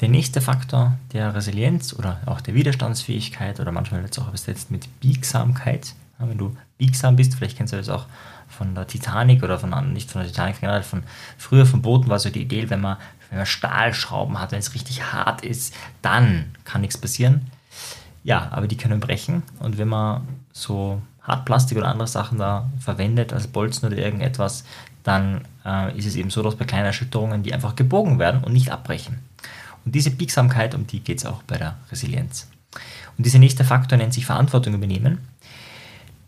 Der 0.00 0.08
nächste 0.08 0.40
Faktor 0.40 0.96
der 1.12 1.34
Resilienz 1.34 1.92
oder 1.92 2.20
auch 2.26 2.40
der 2.40 2.54
Widerstandsfähigkeit 2.54 3.58
oder 3.58 3.72
manchmal 3.72 4.02
wird 4.02 4.12
es 4.12 4.18
auch 4.22 4.28
übersetzt 4.28 4.70
mit 4.70 5.00
Biegsamkeit. 5.00 5.94
Ja, 6.20 6.28
wenn 6.28 6.38
du 6.38 6.56
biegsam 6.78 7.16
bist, 7.16 7.34
vielleicht 7.34 7.56
kennst 7.56 7.72
du 7.72 7.76
das 7.76 7.88
auch 7.88 8.06
von 8.48 8.76
der 8.76 8.86
Titanic 8.86 9.42
oder 9.42 9.58
von, 9.58 9.92
nicht 9.92 10.10
von 10.10 10.22
der 10.22 10.30
Titanic, 10.30 10.60
generell 10.60 10.84
von 10.84 11.02
früher 11.36 11.66
von 11.66 11.82
Booten 11.82 12.08
war 12.08 12.20
so 12.20 12.30
die 12.30 12.42
Idee, 12.42 12.70
wenn 12.70 12.80
man, 12.80 12.96
wenn 13.28 13.38
man 13.38 13.46
Stahlschrauben 13.46 14.38
hat, 14.38 14.52
wenn 14.52 14.60
es 14.60 14.74
richtig 14.74 15.12
hart 15.12 15.44
ist, 15.44 15.74
dann 16.00 16.54
kann 16.64 16.80
nichts 16.80 16.96
passieren. 16.96 17.50
Ja, 18.22 18.48
aber 18.52 18.68
die 18.68 18.76
können 18.76 19.00
brechen 19.00 19.42
und 19.58 19.78
wenn 19.78 19.88
man 19.88 20.28
so 20.52 21.02
Hartplastik 21.22 21.76
oder 21.76 21.88
andere 21.88 22.08
Sachen 22.08 22.38
da 22.38 22.70
verwendet 22.78 23.32
als 23.32 23.48
Bolzen 23.48 23.88
oder 23.88 23.98
irgendetwas, 23.98 24.64
dann 25.02 25.42
äh, 25.64 25.96
ist 25.98 26.06
es 26.06 26.14
eben 26.14 26.30
so, 26.30 26.42
dass 26.42 26.54
bei 26.54 26.64
kleinen 26.64 26.86
Erschütterungen 26.86 27.42
die 27.42 27.52
einfach 27.52 27.74
gebogen 27.74 28.20
werden 28.20 28.44
und 28.44 28.52
nicht 28.52 28.70
abbrechen. 28.70 29.27
Und 29.88 29.94
diese 29.94 30.10
Biegsamkeit, 30.10 30.74
um 30.74 30.86
die 30.86 31.00
geht 31.00 31.16
es 31.16 31.24
auch 31.24 31.42
bei 31.44 31.56
der 31.56 31.78
Resilienz. 31.90 32.46
Und 33.16 33.24
dieser 33.24 33.38
nächste 33.38 33.64
Faktor 33.64 33.96
nennt 33.96 34.12
sich 34.12 34.26
Verantwortung 34.26 34.74
übernehmen. 34.74 35.16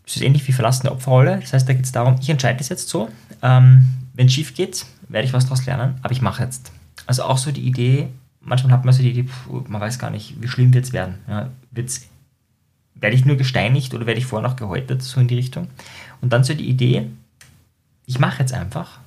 Das 0.07 0.17
ist 0.17 0.23
ähnlich 0.23 0.49
wie 0.49 0.53
verlassene 0.53 0.91
Opferrolle. 0.91 1.41
Das 1.41 1.53
heißt, 1.53 1.69
da 1.69 1.75
geht 1.75 1.85
es 1.85 1.93
darum, 1.93 2.17
ich 2.19 2.31
entscheide 2.31 2.59
es 2.59 2.71
jetzt 2.71 2.89
so. 2.89 3.11
Ähm, 3.43 3.85
Wenn 4.15 4.29
es 4.29 4.33
schief 4.33 4.55
geht, 4.55 4.87
werde 5.11 5.27
ich 5.27 5.35
was 5.35 5.45
daraus 5.45 5.67
lernen, 5.67 5.97
aber 6.01 6.13
ich 6.13 6.23
mache 6.23 6.43
jetzt. 6.43 6.73
Also 7.05 7.25
auch 7.25 7.37
so 7.37 7.53
die 7.53 7.61
Idee, 7.61 8.09
manchmal 8.41 8.73
hat 8.73 8.87
man 8.87 8.95
so 8.95 9.03
die 9.03 9.11
Idee, 9.11 9.25
pff, 9.25 9.69
man 9.69 9.79
weiß 9.79 9.99
gar 9.99 10.09
nicht, 10.09 10.41
wie 10.41 10.49
schlimm 10.49 10.73
wird 10.73 10.87
es 10.87 10.95
werden. 10.95 11.17
Ja, 11.29 11.51
wird's, 11.71 12.09
werde 12.95 13.15
ich 13.15 13.27
nur 13.27 13.37
gesteinigt 13.37 13.93
oder 13.93 14.07
werde 14.07 14.21
ich 14.21 14.25
vorher 14.25 14.49
noch 14.49 14.57
gehäutet, 14.57 15.03
so 15.03 15.21
in 15.21 15.29
die 15.29 15.35
Richtung. 15.35 15.69
Und 16.23 16.33
dann 16.33 16.45
so 16.45 16.55
die 16.55 16.67
Idee, 16.67 17.11
ich 18.07 18.19
mache 18.19 18.41
jetzt 18.41 18.55
einfach 18.55 19.01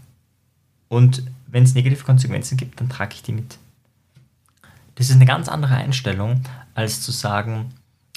und 0.89 1.23
wenn 1.47 1.63
es 1.63 1.73
negative 1.73 2.03
Konsequenzen 2.03 2.55
gibt, 2.55 2.79
dann 2.79 2.89
trage 2.89 3.15
ich 3.15 3.23
die 3.23 3.31
mit. 3.31 3.57
Das 5.03 5.09
ist 5.09 5.17
eine 5.17 5.25
ganz 5.25 5.49
andere 5.49 5.75
Einstellung, 5.75 6.39
als 6.75 7.01
zu 7.01 7.11
sagen, 7.11 7.73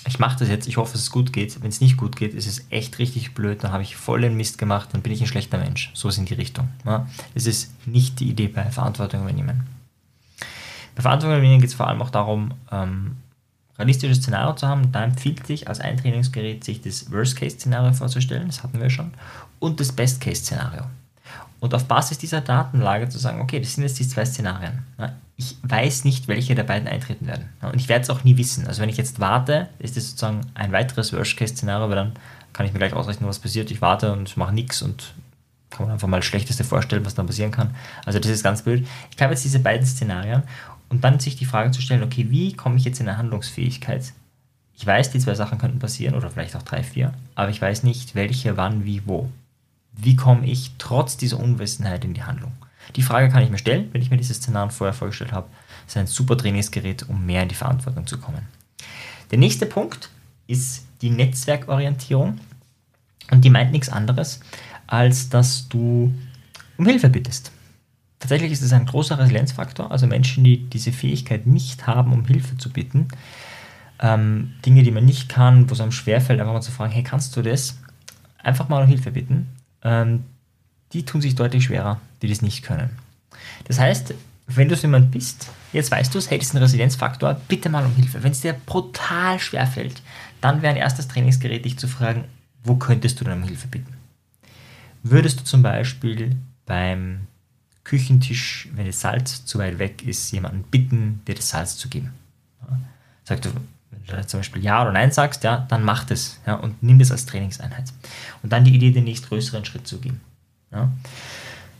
ich 0.06 0.20
mache 0.20 0.38
das 0.38 0.48
jetzt, 0.48 0.68
ich 0.68 0.76
hoffe, 0.76 0.92
dass 0.92 1.02
es 1.02 1.10
gut 1.10 1.32
geht. 1.32 1.60
Wenn 1.60 1.68
es 1.68 1.80
nicht 1.80 1.96
gut 1.96 2.14
geht, 2.14 2.32
ist 2.32 2.46
es 2.46 2.64
echt 2.70 3.00
richtig 3.00 3.34
blöd, 3.34 3.64
dann 3.64 3.72
habe 3.72 3.82
ich 3.82 3.96
voll 3.96 4.20
den 4.20 4.36
Mist 4.36 4.56
gemacht, 4.56 4.90
dann 4.92 5.02
bin 5.02 5.10
ich 5.10 5.20
ein 5.20 5.26
schlechter 5.26 5.58
Mensch. 5.58 5.90
So 5.94 6.08
ist 6.08 6.18
in 6.18 6.26
die 6.26 6.34
Richtung. 6.34 6.68
Ja? 6.84 7.08
Das 7.34 7.46
ist 7.46 7.72
nicht 7.88 8.20
die 8.20 8.28
Idee 8.28 8.46
bei 8.46 8.70
Verantwortung 8.70 9.22
übernehmen. 9.22 9.66
Bei 10.94 11.02
Verantwortung 11.02 11.38
übernehmen 11.38 11.60
geht 11.60 11.70
es 11.70 11.74
vor 11.74 11.88
allem 11.88 12.00
auch 12.00 12.10
darum, 12.10 12.52
ähm, 12.70 13.16
realistisches 13.80 14.18
Szenario 14.18 14.54
zu 14.54 14.68
haben. 14.68 14.92
Da 14.92 15.02
empfiehlt 15.02 15.44
sich 15.44 15.66
als 15.66 15.80
ein 15.80 15.96
Trainingsgerät, 15.96 16.62
sich 16.62 16.82
das 16.82 17.10
Worst-Case-Szenario 17.10 17.94
vorzustellen, 17.94 18.46
das 18.46 18.62
hatten 18.62 18.80
wir 18.80 18.90
schon, 18.90 19.10
und 19.58 19.80
das 19.80 19.90
Best-Case-Szenario. 19.90 20.84
Und 21.66 21.74
auf 21.74 21.84
Basis 21.86 22.18
dieser 22.18 22.40
Datenlage 22.40 23.08
zu 23.08 23.18
sagen, 23.18 23.40
okay, 23.40 23.60
das 23.60 23.74
sind 23.74 23.82
jetzt 23.82 23.98
die 23.98 24.08
zwei 24.08 24.24
Szenarien 24.24 24.84
ich 25.36 25.56
weiß 25.62 26.04
nicht, 26.04 26.28
welche 26.28 26.54
der 26.54 26.64
beiden 26.64 26.88
eintreten 26.88 27.26
werden. 27.26 27.50
Und 27.60 27.76
ich 27.76 27.88
werde 27.88 28.02
es 28.02 28.10
auch 28.10 28.24
nie 28.24 28.38
wissen. 28.38 28.66
Also 28.66 28.80
wenn 28.80 28.88
ich 28.88 28.96
jetzt 28.96 29.20
warte, 29.20 29.68
ist 29.78 29.96
das 29.96 30.08
sozusagen 30.10 30.40
ein 30.54 30.72
weiteres 30.72 31.12
Worst-Case-Szenario, 31.12 31.88
weil 31.88 31.96
dann 31.96 32.12
kann 32.54 32.64
ich 32.64 32.72
mir 32.72 32.78
gleich 32.78 32.94
ausrechnen, 32.94 33.28
was 33.28 33.38
passiert. 33.38 33.70
Ich 33.70 33.82
warte 33.82 34.12
und 34.12 34.36
mache 34.38 34.54
nichts 34.54 34.80
und 34.80 35.12
kann 35.68 35.86
mir 35.86 35.92
einfach 35.92 36.08
mal 36.08 36.18
das 36.18 36.26
Schlechteste 36.26 36.64
vorstellen, 36.64 37.04
was 37.04 37.14
dann 37.14 37.26
passieren 37.26 37.50
kann. 37.50 37.74
Also 38.06 38.18
das 38.18 38.30
ist 38.30 38.42
ganz 38.42 38.62
blöd. 38.62 38.86
Ich 39.14 39.22
habe 39.22 39.34
jetzt 39.34 39.44
diese 39.44 39.58
beiden 39.58 39.86
Szenarien 39.86 40.42
und 40.88 41.04
dann 41.04 41.20
sich 41.20 41.36
die 41.36 41.44
Frage 41.44 41.70
zu 41.70 41.82
stellen, 41.82 42.02
okay, 42.02 42.28
wie 42.30 42.54
komme 42.54 42.76
ich 42.76 42.84
jetzt 42.84 43.00
in 43.00 43.08
eine 43.08 43.18
Handlungsfähigkeit? 43.18 44.12
Ich 44.74 44.86
weiß, 44.86 45.10
die 45.10 45.18
zwei 45.18 45.34
Sachen 45.34 45.58
könnten 45.58 45.80
passieren 45.80 46.14
oder 46.14 46.30
vielleicht 46.30 46.56
auch 46.56 46.62
drei, 46.62 46.82
vier, 46.82 47.12
aber 47.34 47.50
ich 47.50 47.60
weiß 47.60 47.82
nicht, 47.82 48.14
welche, 48.14 48.56
wann, 48.56 48.84
wie, 48.84 49.02
wo. 49.06 49.28
Wie 49.96 50.16
komme 50.16 50.46
ich 50.46 50.72
trotz 50.78 51.16
dieser 51.16 51.40
Unwissenheit 51.40 52.04
in 52.04 52.14
die 52.14 52.22
Handlung? 52.22 52.52
Die 52.94 53.02
Frage 53.02 53.28
kann 53.30 53.42
ich 53.42 53.50
mir 53.50 53.58
stellen, 53.58 53.88
wenn 53.92 54.02
ich 54.02 54.10
mir 54.10 54.16
dieses 54.16 54.36
Szenario 54.36 54.70
vorher 54.70 54.94
vorgestellt 54.94 55.32
habe. 55.32 55.48
Das 55.86 55.94
ist 55.94 55.96
ein 55.96 56.06
super 56.06 56.36
Trainingsgerät, 56.36 57.08
um 57.08 57.24
mehr 57.26 57.42
in 57.42 57.48
die 57.48 57.54
Verantwortung 57.54 58.06
zu 58.06 58.18
kommen. 58.18 58.46
Der 59.30 59.38
nächste 59.38 59.66
Punkt 59.66 60.10
ist 60.46 60.86
die 61.02 61.10
Netzwerkorientierung. 61.10 62.38
Und 63.30 63.44
die 63.44 63.50
meint 63.50 63.72
nichts 63.72 63.88
anderes, 63.88 64.40
als 64.86 65.28
dass 65.28 65.68
du 65.68 66.14
um 66.76 66.86
Hilfe 66.86 67.08
bittest. 67.08 67.50
Tatsächlich 68.18 68.52
ist 68.52 68.62
es 68.62 68.72
ein 68.72 68.86
großer 68.86 69.18
Resilienzfaktor, 69.18 69.90
also 69.90 70.06
Menschen, 70.06 70.44
die 70.44 70.58
diese 70.70 70.92
Fähigkeit 70.92 71.46
nicht 71.46 71.86
haben, 71.86 72.12
um 72.12 72.24
Hilfe 72.24 72.56
zu 72.56 72.70
bitten, 72.70 73.08
ähm, 74.00 74.54
Dinge, 74.64 74.82
die 74.82 74.90
man 74.90 75.04
nicht 75.04 75.28
kann, 75.28 75.68
wo 75.68 75.74
es 75.74 75.80
einem 75.80 75.92
schwerfällt, 75.92 76.40
einfach 76.40 76.52
mal 76.52 76.60
zu 76.60 76.70
fragen, 76.70 76.92
hey, 76.92 77.02
kannst 77.02 77.36
du 77.36 77.42
das? 77.42 77.78
Einfach 78.38 78.68
mal 78.68 78.82
um 78.82 78.88
Hilfe 78.88 79.10
bitten. 79.10 79.48
Ähm, 79.86 80.24
die 80.92 81.04
tun 81.04 81.20
sich 81.20 81.36
deutlich 81.36 81.64
schwerer, 81.64 82.00
die 82.20 82.28
das 82.28 82.42
nicht 82.42 82.64
können. 82.64 82.90
Das 83.64 83.78
heißt, 83.78 84.14
wenn 84.48 84.68
du 84.68 84.74
so 84.74 84.82
jemand 84.82 85.12
bist, 85.12 85.48
jetzt 85.72 85.90
weißt 85.90 86.12
du 86.12 86.18
es, 86.18 86.28
hey, 86.28 86.38
das 86.38 86.48
ist 86.48 86.54
ein 86.54 86.62
Resilienzfaktor, 86.62 87.40
bitte 87.46 87.68
mal 87.68 87.84
um 87.84 87.94
Hilfe. 87.94 88.22
Wenn 88.22 88.32
es 88.32 88.40
dir 88.40 88.52
brutal 88.52 89.38
schwerfällt, 89.38 90.02
dann 90.40 90.62
wäre 90.62 90.74
ein 90.74 90.78
erstes 90.78 91.06
Trainingsgerät, 91.06 91.64
dich 91.64 91.78
zu 91.78 91.86
fragen, 91.86 92.24
wo 92.64 92.74
könntest 92.74 93.20
du 93.20 93.24
denn 93.24 93.42
um 93.42 93.44
Hilfe 93.44 93.68
bitten? 93.68 93.94
Würdest 95.04 95.40
du 95.40 95.44
zum 95.44 95.62
Beispiel 95.62 96.34
beim 96.64 97.28
Küchentisch, 97.84 98.68
wenn 98.74 98.86
das 98.86 99.00
Salz 99.00 99.44
zu 99.44 99.58
weit 99.58 99.78
weg 99.78 100.02
ist, 100.02 100.32
jemanden 100.32 100.64
bitten, 100.64 101.20
dir 101.28 101.36
das 101.36 101.50
Salz 101.50 101.76
zu 101.76 101.88
geben? 101.88 102.12
Sagt 103.24 103.44
du 103.44 103.50
zum 104.26 104.40
Beispiel 104.40 104.62
Ja 104.62 104.82
oder 104.82 104.92
Nein 104.92 105.12
sagst, 105.12 105.44
ja, 105.44 105.66
dann 105.68 105.82
mach 105.84 106.04
das 106.04 106.40
ja, 106.46 106.54
und 106.54 106.82
nimm 106.82 106.98
das 106.98 107.10
als 107.10 107.26
Trainingseinheit. 107.26 107.92
Und 108.42 108.52
dann 108.52 108.64
die 108.64 108.74
Idee, 108.74 108.92
den 108.92 109.04
nächstgrößeren 109.04 109.64
Schritt 109.64 109.86
zu 109.86 109.98
gehen. 109.98 110.20
Ja. 110.72 110.90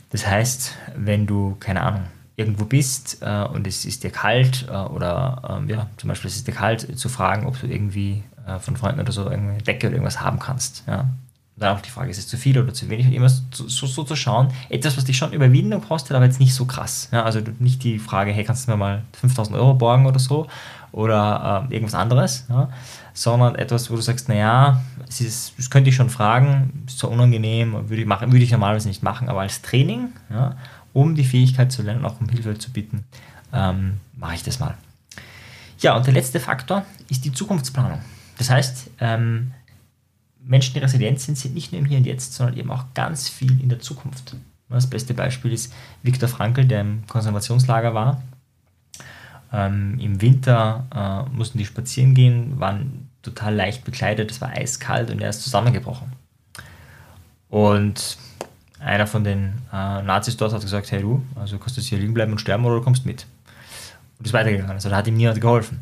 Das 0.09 0.25
heißt, 0.25 0.75
wenn 0.95 1.27
du, 1.27 1.55
keine 1.59 1.81
Ahnung, 1.81 2.03
irgendwo 2.35 2.65
bist 2.65 3.17
äh, 3.21 3.43
und 3.43 3.65
es 3.67 3.83
ist 3.85 4.03
dir 4.03 4.11
kalt 4.11 4.67
äh, 4.69 4.71
oder 4.71 5.41
ähm, 5.49 5.69
ja, 5.69 5.89
zum 5.97 6.07
Beispiel 6.07 6.29
es 6.29 6.37
ist 6.37 6.47
dir 6.47 6.53
kalt, 6.53 6.97
zu 6.97 7.09
fragen, 7.09 7.47
ob 7.47 7.59
du 7.59 7.67
irgendwie 7.67 8.23
äh, 8.45 8.59
von 8.59 8.77
Freunden 8.77 9.01
oder 9.01 9.11
so 9.11 9.27
eine 9.27 9.57
Decke 9.57 9.87
oder 9.87 9.95
irgendwas 9.95 10.21
haben 10.21 10.39
kannst. 10.39 10.83
Ja. 10.87 11.09
Und 11.57 11.63
dann 11.63 11.75
auch 11.75 11.81
die 11.81 11.89
Frage, 11.89 12.11
ist 12.11 12.19
es 12.19 12.27
zu 12.27 12.37
viel 12.37 12.59
oder 12.59 12.71
zu 12.71 12.87
wenig? 12.87 13.11
Immer 13.11 13.29
so, 13.29 13.67
so, 13.67 13.87
so, 13.87 14.03
zu 14.03 14.15
schauen, 14.15 14.49
etwas, 14.69 14.95
was 14.95 15.05
dich 15.05 15.17
schon 15.17 15.33
Überwindung 15.33 15.81
kostet, 15.81 16.15
aber 16.15 16.25
jetzt 16.25 16.39
nicht 16.39 16.53
so 16.53 16.65
krass. 16.65 17.09
Ja. 17.11 17.23
Also 17.23 17.41
nicht 17.57 17.83
die 17.83 17.97
Frage, 17.97 18.31
hey, 18.31 18.43
kannst 18.43 18.67
du 18.67 18.71
mir 18.71 18.77
mal 18.77 19.01
5000 19.13 19.57
Euro 19.57 19.73
borgen 19.73 20.05
oder 20.05 20.19
so 20.19 20.45
oder 20.91 21.65
äh, 21.67 21.73
irgendwas 21.73 21.95
anderes, 21.95 22.45
ja. 22.47 22.69
sondern 23.15 23.55
etwas, 23.55 23.89
wo 23.89 23.95
du 23.95 24.01
sagst, 24.01 24.29
naja, 24.29 24.83
es 25.09 25.19
ist, 25.19 25.53
das 25.57 25.71
könnte 25.71 25.89
ich 25.89 25.95
schon 25.95 26.11
fragen, 26.11 26.83
ist 26.85 26.99
zwar 26.99 27.09
unangenehm, 27.09 27.89
würde 27.89 28.03
ich, 28.03 28.07
machen, 28.07 28.31
würde 28.31 28.43
ich 28.43 28.51
normalerweise 28.51 28.87
nicht 28.87 29.01
machen, 29.01 29.27
aber 29.27 29.41
als 29.41 29.63
Training, 29.63 30.09
ja, 30.29 30.55
um 30.93 31.15
die 31.15 31.25
Fähigkeit 31.25 31.71
zu 31.71 31.81
lernen, 31.81 32.05
auch 32.05 32.21
um 32.21 32.29
Hilfe 32.29 32.55
zu 32.59 32.71
bitten, 32.71 33.03
ähm, 33.51 33.99
mache 34.15 34.35
ich 34.35 34.43
das 34.43 34.59
mal. 34.59 34.75
Ja, 35.79 35.95
und 35.95 36.05
der 36.05 36.13
letzte 36.13 36.39
Faktor 36.39 36.85
ist 37.09 37.25
die 37.25 37.31
Zukunftsplanung. 37.31 37.99
Das 38.37 38.51
heißt, 38.51 38.91
ähm, 38.99 39.53
Menschen, 40.47 40.73
die 40.73 40.79
resilient 40.79 41.19
sind, 41.19 41.37
sind 41.37 41.53
nicht 41.53 41.71
nur 41.71 41.81
im 41.81 41.85
Hier 41.85 41.97
und 41.97 42.05
Jetzt, 42.05 42.33
sondern 42.33 42.57
eben 42.57 42.71
auch 42.71 42.85
ganz 42.93 43.29
viel 43.29 43.61
in 43.61 43.69
der 43.69 43.79
Zukunft. 43.79 44.35
Das 44.69 44.87
beste 44.87 45.13
Beispiel 45.13 45.53
ist 45.53 45.73
Viktor 46.03 46.27
Frankl, 46.27 46.65
der 46.65 46.81
im 46.81 47.03
Konservationslager 47.07 47.93
war. 47.93 48.21
Ähm, 49.53 49.97
Im 49.99 50.21
Winter 50.21 50.85
äh, 50.93 51.35
mussten 51.35 51.57
die 51.57 51.65
spazieren 51.65 52.13
gehen, 52.13 52.59
waren 52.59 53.09
total 53.21 53.55
leicht 53.55 53.85
bekleidet, 53.85 54.31
es 54.31 54.41
war 54.41 54.49
eiskalt 54.49 55.09
und 55.09 55.21
er 55.21 55.29
ist 55.29 55.43
zusammengebrochen. 55.43 56.11
Und 57.49 58.17
einer 58.79 59.07
von 59.07 59.23
den 59.23 59.53
äh, 59.71 60.01
Nazis 60.01 60.35
dort 60.35 60.53
hat 60.53 60.61
gesagt, 60.61 60.91
hey 60.91 61.01
du, 61.01 61.23
also 61.35 61.57
kannst 61.57 61.77
du 61.77 61.81
jetzt 61.81 61.89
hier 61.89 61.97
liegen 61.97 62.13
bleiben 62.13 62.33
und 62.33 62.39
sterben 62.39 62.65
oder 62.65 62.75
du 62.75 62.81
kommst 62.81 63.05
mit. 63.05 63.25
Und 64.19 64.25
ist 64.25 64.33
weitergegangen, 64.33 64.71
also 64.71 64.89
da 64.89 64.97
hat 64.97 65.07
ihm 65.07 65.15
niemand 65.15 65.39
geholfen. 65.39 65.79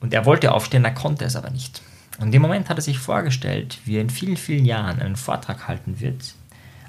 Und 0.00 0.14
er 0.14 0.24
wollte 0.24 0.52
aufstehen, 0.52 0.84
er 0.84 0.94
konnte 0.94 1.24
es 1.24 1.36
aber 1.36 1.50
nicht. 1.50 1.82
Und 2.18 2.26
in 2.26 2.32
dem 2.32 2.42
Moment 2.42 2.68
hat 2.68 2.78
er 2.78 2.82
sich 2.82 2.98
vorgestellt, 2.98 3.80
wie 3.84 3.96
er 3.96 4.02
in 4.02 4.10
vielen, 4.10 4.36
vielen 4.36 4.64
Jahren 4.64 5.00
einen 5.00 5.16
Vortrag 5.16 5.66
halten 5.66 6.00
wird 6.00 6.34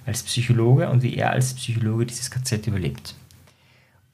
als 0.05 0.23
Psychologe 0.23 0.89
und 0.89 1.01
wie 1.01 1.15
er 1.15 1.31
als 1.31 1.55
Psychologe 1.55 2.05
dieses 2.05 2.29
KZ 2.29 2.67
überlebt. 2.67 3.15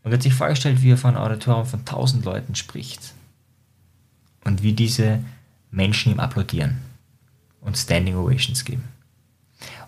Und 0.04 0.12
er 0.12 0.16
hat 0.16 0.24
sich 0.24 0.34
vorgestellt, 0.34 0.82
wie 0.82 0.92
er 0.92 0.98
vor 0.98 1.10
einem 1.10 1.20
Auditorium 1.20 1.66
von 1.66 1.86
tausend 1.86 2.26
Leuten 2.26 2.56
spricht. 2.56 3.14
Und 4.44 4.64
wie 4.64 4.74
diese 4.74 5.20
Menschen 5.70 6.12
ihm 6.12 6.20
applaudieren 6.20 6.78
und 7.60 7.78
Standing 7.78 8.16
Ovations 8.16 8.66
geben. 8.66 8.84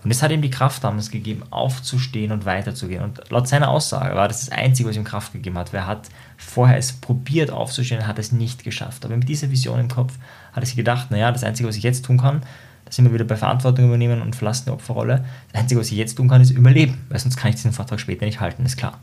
Und 0.04 0.12
es 0.12 0.22
hat 0.22 0.32
ihm 0.32 0.42
die 0.42 0.50
Kraft 0.50 0.84
damals 0.84 1.12
gegeben, 1.12 1.44
aufzustehen 1.50 2.32
und 2.32 2.46
weiterzugehen. 2.46 3.04
Und 3.04 3.30
laut 3.30 3.48
seiner 3.48 3.70
Aussage 3.70 4.16
war 4.16 4.28
das 4.28 4.46
das 4.46 4.50
Einzige, 4.50 4.90
was 4.90 4.98
ihm 4.98 5.04
Kraft 5.04 5.32
gegeben 5.32 5.58
hat. 5.58 5.72
Wer 5.72 5.88
hat 5.88 6.10
vorher 6.38 6.78
es 6.78 6.92
probiert 6.94 7.52
aufzustehen 7.52 8.06
hat 8.06 8.20
es 8.20 8.32
nicht 8.32 8.64
geschafft. 8.64 9.06
Aber 9.06 9.16
mit 9.16 9.30
dieser 9.30 9.50
Vision 9.50 9.80
im 9.80 9.88
Kopf 9.88 10.14
hat 10.52 10.64
er 10.64 10.66
sich 10.66 10.76
gedacht, 10.76 11.10
naja, 11.12 11.32
das 11.32 11.44
Einzige, 11.44 11.70
was 11.70 11.78
ich 11.78 11.84
jetzt 11.84 12.06
tun 12.06 12.18
kann, 12.18 12.42
da 12.86 12.92
sind 12.92 13.06
wir 13.06 13.14
wieder 13.14 13.24
bei 13.24 13.38
Verantwortung 13.38 13.86
übernehmen 13.86 14.22
und 14.22 14.36
verlassen 14.36 14.66
die 14.68 14.72
Opferrolle. 14.72 15.24
Das 15.52 15.62
Einzige, 15.62 15.80
was 15.80 15.92
ich 15.92 15.98
jetzt 15.98 16.16
tun 16.16 16.28
kann, 16.28 16.42
ist 16.42 16.52
überleben, 16.52 17.06
weil 17.10 17.20
sonst 17.20 17.38
kann 17.38 17.50
ich 17.50 17.56
diesen 17.56 17.72
Vortrag 17.72 18.00
später 18.00 18.26
nicht 18.26 18.42
halten, 18.42 18.66
ist 18.66 18.78
klar. 18.78 19.00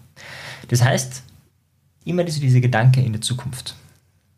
Das 0.68 0.84
heißt, 0.84 1.22
immer 2.04 2.24
diese, 2.24 2.40
diese 2.40 2.60
Gedanke 2.60 3.00
in 3.00 3.12
der 3.12 3.22
Zukunft. 3.22 3.74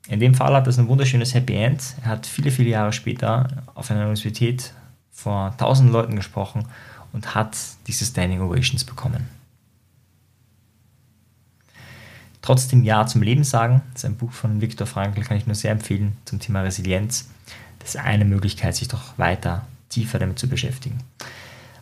In 0.09 0.21
dem 0.21 0.35
Fall 0.35 0.55
hat 0.55 0.67
das 0.67 0.79
ein 0.79 0.89
wunderschönes 0.89 1.35
Happy 1.35 1.55
End. 1.55 1.83
Er 2.03 2.11
hat 2.11 2.27
viele, 2.27 2.51
viele 2.51 2.71
Jahre 2.71 2.93
später 2.93 3.49
auf 3.75 3.91
einer 3.91 4.01
Universität 4.01 4.73
vor 5.13 5.55
tausend 5.59 5.93
Leuten 5.93 6.17
gesprochen 6.17 6.67
und 7.13 7.35
hat 7.35 7.57
diese 7.87 8.05
Standing 8.05 8.41
Ovations 8.41 8.85
bekommen. 8.85 9.29
Trotzdem 12.41 12.83
Ja 12.83 13.07
zum 13.07 13.23
Leben 13.23 13.45
sagen, 13.45 13.83
das 13.93 14.03
ist 14.03 14.11
ein 14.11 14.17
Buch 14.17 14.33
von 14.33 14.61
Viktor 14.61 14.87
Frankl, 14.87 15.23
kann 15.23 15.37
ich 15.37 15.47
nur 15.47 15.55
sehr 15.55 15.71
empfehlen 15.71 16.17
zum 16.25 16.41
Thema 16.41 16.63
Resilienz. 16.63 17.31
Das 17.79 17.91
ist 17.91 18.01
eine 18.01 18.25
Möglichkeit, 18.25 18.75
sich 18.75 18.89
doch 18.89 19.17
weiter 19.17 19.65
tiefer 19.89 20.19
damit 20.19 20.39
zu 20.39 20.49
beschäftigen. 20.49 20.99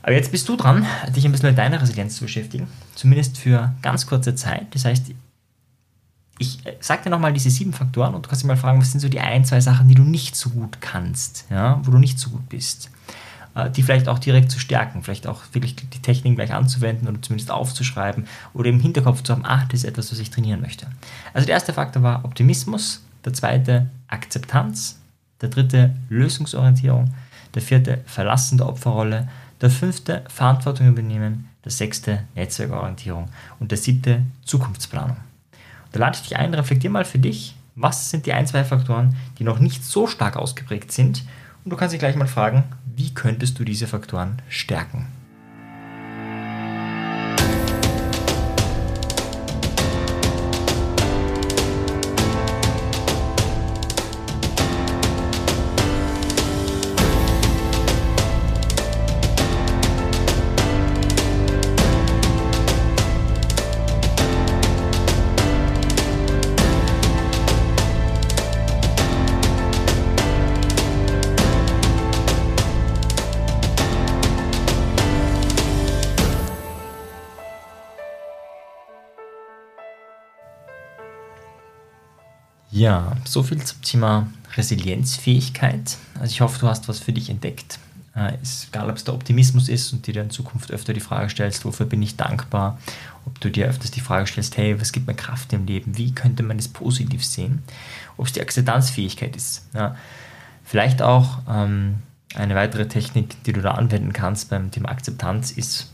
Aber 0.02 0.12
jetzt 0.12 0.32
bist 0.32 0.48
du 0.48 0.56
dran, 0.56 0.86
dich 1.14 1.24
ein 1.24 1.32
bisschen 1.32 1.50
mit 1.50 1.58
deiner 1.58 1.80
Resilienz 1.80 2.16
zu 2.16 2.24
beschäftigen, 2.24 2.66
zumindest 2.94 3.38
für 3.38 3.72
ganz 3.82 4.06
kurze 4.06 4.34
Zeit. 4.34 4.74
Das 4.74 4.84
heißt, 4.84 5.12
ich 6.40 6.58
sage 6.80 7.04
dir 7.04 7.10
nochmal 7.10 7.34
diese 7.34 7.50
sieben 7.50 7.74
Faktoren 7.74 8.14
und 8.14 8.24
du 8.24 8.28
kannst 8.30 8.42
dich 8.42 8.48
mal 8.48 8.56
fragen, 8.56 8.80
was 8.80 8.90
sind 8.90 9.00
so 9.00 9.10
die 9.10 9.20
ein, 9.20 9.44
zwei 9.44 9.60
Sachen, 9.60 9.88
die 9.88 9.94
du 9.94 10.02
nicht 10.02 10.34
so 10.34 10.48
gut 10.48 10.80
kannst, 10.80 11.44
ja, 11.50 11.80
wo 11.84 11.90
du 11.90 11.98
nicht 11.98 12.18
so 12.18 12.30
gut 12.30 12.48
bist. 12.48 12.90
Äh, 13.54 13.70
die 13.70 13.82
vielleicht 13.82 14.08
auch 14.08 14.18
direkt 14.18 14.50
zu 14.50 14.58
stärken, 14.58 15.02
vielleicht 15.02 15.26
auch 15.26 15.42
wirklich 15.52 15.76
die 15.76 16.00
Techniken 16.00 16.36
gleich 16.36 16.54
anzuwenden 16.54 17.08
oder 17.08 17.20
zumindest 17.20 17.50
aufzuschreiben 17.50 18.26
oder 18.54 18.70
im 18.70 18.80
Hinterkopf 18.80 19.22
zu 19.22 19.34
haben, 19.34 19.42
ach, 19.44 19.66
das 19.68 19.80
ist 19.80 19.84
etwas, 19.84 20.10
was 20.12 20.18
ich 20.18 20.30
trainieren 20.30 20.62
möchte. 20.62 20.86
Also 21.34 21.46
der 21.46 21.54
erste 21.54 21.74
Faktor 21.74 22.02
war 22.02 22.24
Optimismus, 22.24 23.02
der 23.24 23.34
zweite 23.34 23.90
Akzeptanz, 24.08 24.98
der 25.42 25.50
dritte 25.50 25.94
Lösungsorientierung, 26.08 27.12
der 27.54 27.62
vierte 27.62 27.98
Verlassen 28.06 28.56
der 28.56 28.68
Opferrolle, 28.68 29.28
der 29.60 29.70
fünfte 29.70 30.24
Verantwortung 30.28 30.88
übernehmen, 30.88 31.48
der 31.64 31.72
sechste 31.72 32.22
Netzwerkorientierung 32.34 33.28
und 33.58 33.72
der 33.72 33.78
siebte 33.78 34.22
Zukunftsplanung. 34.44 35.16
Da 35.92 35.98
lade 35.98 36.16
ich 36.16 36.28
dich 36.28 36.36
ein, 36.36 36.54
reflektier 36.54 36.90
mal 36.90 37.04
für 37.04 37.18
dich, 37.18 37.54
was 37.74 38.10
sind 38.10 38.26
die 38.26 38.32
ein, 38.32 38.46
zwei 38.46 38.64
Faktoren, 38.64 39.16
die 39.38 39.44
noch 39.44 39.58
nicht 39.58 39.84
so 39.84 40.06
stark 40.06 40.36
ausgeprägt 40.36 40.92
sind 40.92 41.24
und 41.64 41.70
du 41.70 41.76
kannst 41.76 41.92
dich 41.92 42.00
gleich 42.00 42.16
mal 42.16 42.26
fragen, 42.26 42.64
wie 42.96 43.14
könntest 43.14 43.58
du 43.58 43.64
diese 43.64 43.86
Faktoren 43.86 44.40
stärken? 44.48 45.06
Ja, 82.72 83.16
so 83.24 83.42
viel 83.42 83.62
zum 83.62 83.82
Thema 83.82 84.28
Resilienzfähigkeit. 84.56 85.96
Also 86.14 86.32
ich 86.32 86.40
hoffe, 86.40 86.60
du 86.60 86.68
hast 86.68 86.88
was 86.88 87.00
für 87.00 87.12
dich 87.12 87.28
entdeckt. 87.28 87.80
Äh, 88.14 88.34
ist 88.42 88.68
egal, 88.68 88.90
ob 88.90 88.96
es 88.96 89.04
der 89.04 89.14
Optimismus 89.14 89.68
ist 89.68 89.92
und 89.92 90.06
dir 90.06 90.22
in 90.22 90.30
Zukunft 90.30 90.70
öfter 90.70 90.92
die 90.92 91.00
Frage 91.00 91.30
stellst, 91.30 91.64
wofür 91.64 91.86
bin 91.86 92.02
ich 92.02 92.16
dankbar, 92.16 92.78
ob 93.26 93.40
du 93.40 93.50
dir 93.50 93.66
öfters 93.66 93.90
die 93.90 94.00
Frage 94.00 94.26
stellst, 94.26 94.56
hey, 94.56 94.80
was 94.80 94.92
gibt 94.92 95.06
mir 95.06 95.14
Kraft 95.14 95.52
im 95.52 95.66
Leben, 95.66 95.96
wie 95.96 96.12
könnte 96.12 96.42
man 96.42 96.58
es 96.58 96.68
positiv 96.68 97.24
sehen, 97.24 97.62
ob 98.16 98.26
es 98.26 98.32
die 98.32 98.40
Akzeptanzfähigkeit 98.40 99.34
ist. 99.34 99.66
Ja, 99.74 99.96
vielleicht 100.64 101.02
auch 101.02 101.38
ähm, 101.48 101.96
eine 102.34 102.54
weitere 102.54 102.86
Technik, 102.86 103.42
die 103.44 103.52
du 103.52 103.62
da 103.62 103.72
anwenden 103.72 104.12
kannst 104.12 104.48
beim 104.50 104.70
Thema 104.70 104.90
Akzeptanz, 104.90 105.50
ist, 105.50 105.92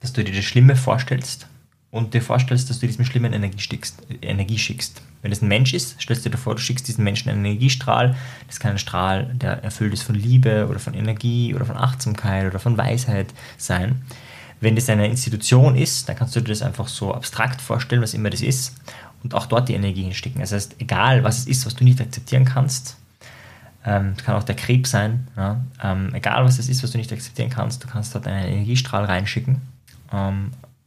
dass 0.00 0.12
du 0.12 0.24
dir 0.24 0.34
das 0.34 0.44
Schlimme 0.44 0.74
vorstellst 0.76 1.46
und 1.94 2.12
dir 2.12 2.22
vorstellst, 2.22 2.68
dass 2.68 2.80
du 2.80 2.88
diesem 2.88 3.04
Schlimmen 3.04 3.32
Energie 3.32 3.60
schickst, 3.60 4.02
Energie 4.20 4.58
schickst. 4.58 5.00
Wenn 5.22 5.30
es 5.30 5.42
ein 5.42 5.48
Mensch 5.48 5.72
ist, 5.72 6.00
stellst 6.02 6.26
du 6.26 6.28
dir 6.28 6.36
vor, 6.36 6.56
du 6.56 6.60
schickst 6.60 6.88
diesen 6.88 7.04
Menschen 7.04 7.30
einen 7.30 7.44
Energiestrahl. 7.44 8.16
Das 8.48 8.58
kann 8.58 8.72
ein 8.72 8.78
Strahl, 8.78 9.32
der 9.34 9.62
erfüllt 9.62 9.92
ist 9.92 10.02
von 10.02 10.16
Liebe 10.16 10.66
oder 10.68 10.80
von 10.80 10.92
Energie 10.92 11.54
oder 11.54 11.64
von 11.64 11.76
Achtsamkeit 11.76 12.48
oder 12.48 12.58
von 12.58 12.76
Weisheit 12.76 13.32
sein. 13.58 14.02
Wenn 14.60 14.74
das 14.74 14.88
eine 14.88 15.06
Institution 15.06 15.76
ist, 15.76 16.08
dann 16.08 16.16
kannst 16.16 16.34
du 16.34 16.40
dir 16.40 16.48
das 16.48 16.62
einfach 16.62 16.88
so 16.88 17.14
abstrakt 17.14 17.60
vorstellen, 17.60 18.02
was 18.02 18.12
immer 18.12 18.28
das 18.28 18.42
ist, 18.42 18.74
und 19.22 19.32
auch 19.32 19.46
dort 19.46 19.68
die 19.68 19.74
Energie 19.74 20.02
hinstecken. 20.02 20.40
Das 20.40 20.50
heißt, 20.50 20.74
egal 20.80 21.22
was 21.22 21.38
es 21.38 21.46
ist, 21.46 21.64
was 21.64 21.76
du 21.76 21.84
nicht 21.84 22.00
akzeptieren 22.00 22.44
kannst, 22.44 22.96
ähm, 23.86 24.14
kann 24.16 24.34
auch 24.34 24.42
der 24.42 24.56
Krebs 24.56 24.90
sein, 24.90 25.28
ja, 25.36 25.60
ähm, 25.80 26.12
egal 26.12 26.44
was 26.44 26.58
es 26.58 26.68
ist, 26.68 26.82
was 26.82 26.90
du 26.90 26.98
nicht 26.98 27.12
akzeptieren 27.12 27.50
kannst, 27.50 27.84
du 27.84 27.86
kannst 27.86 28.16
dort 28.16 28.26
einen 28.26 28.48
Energiestrahl 28.48 29.04
reinschicken. 29.04 29.62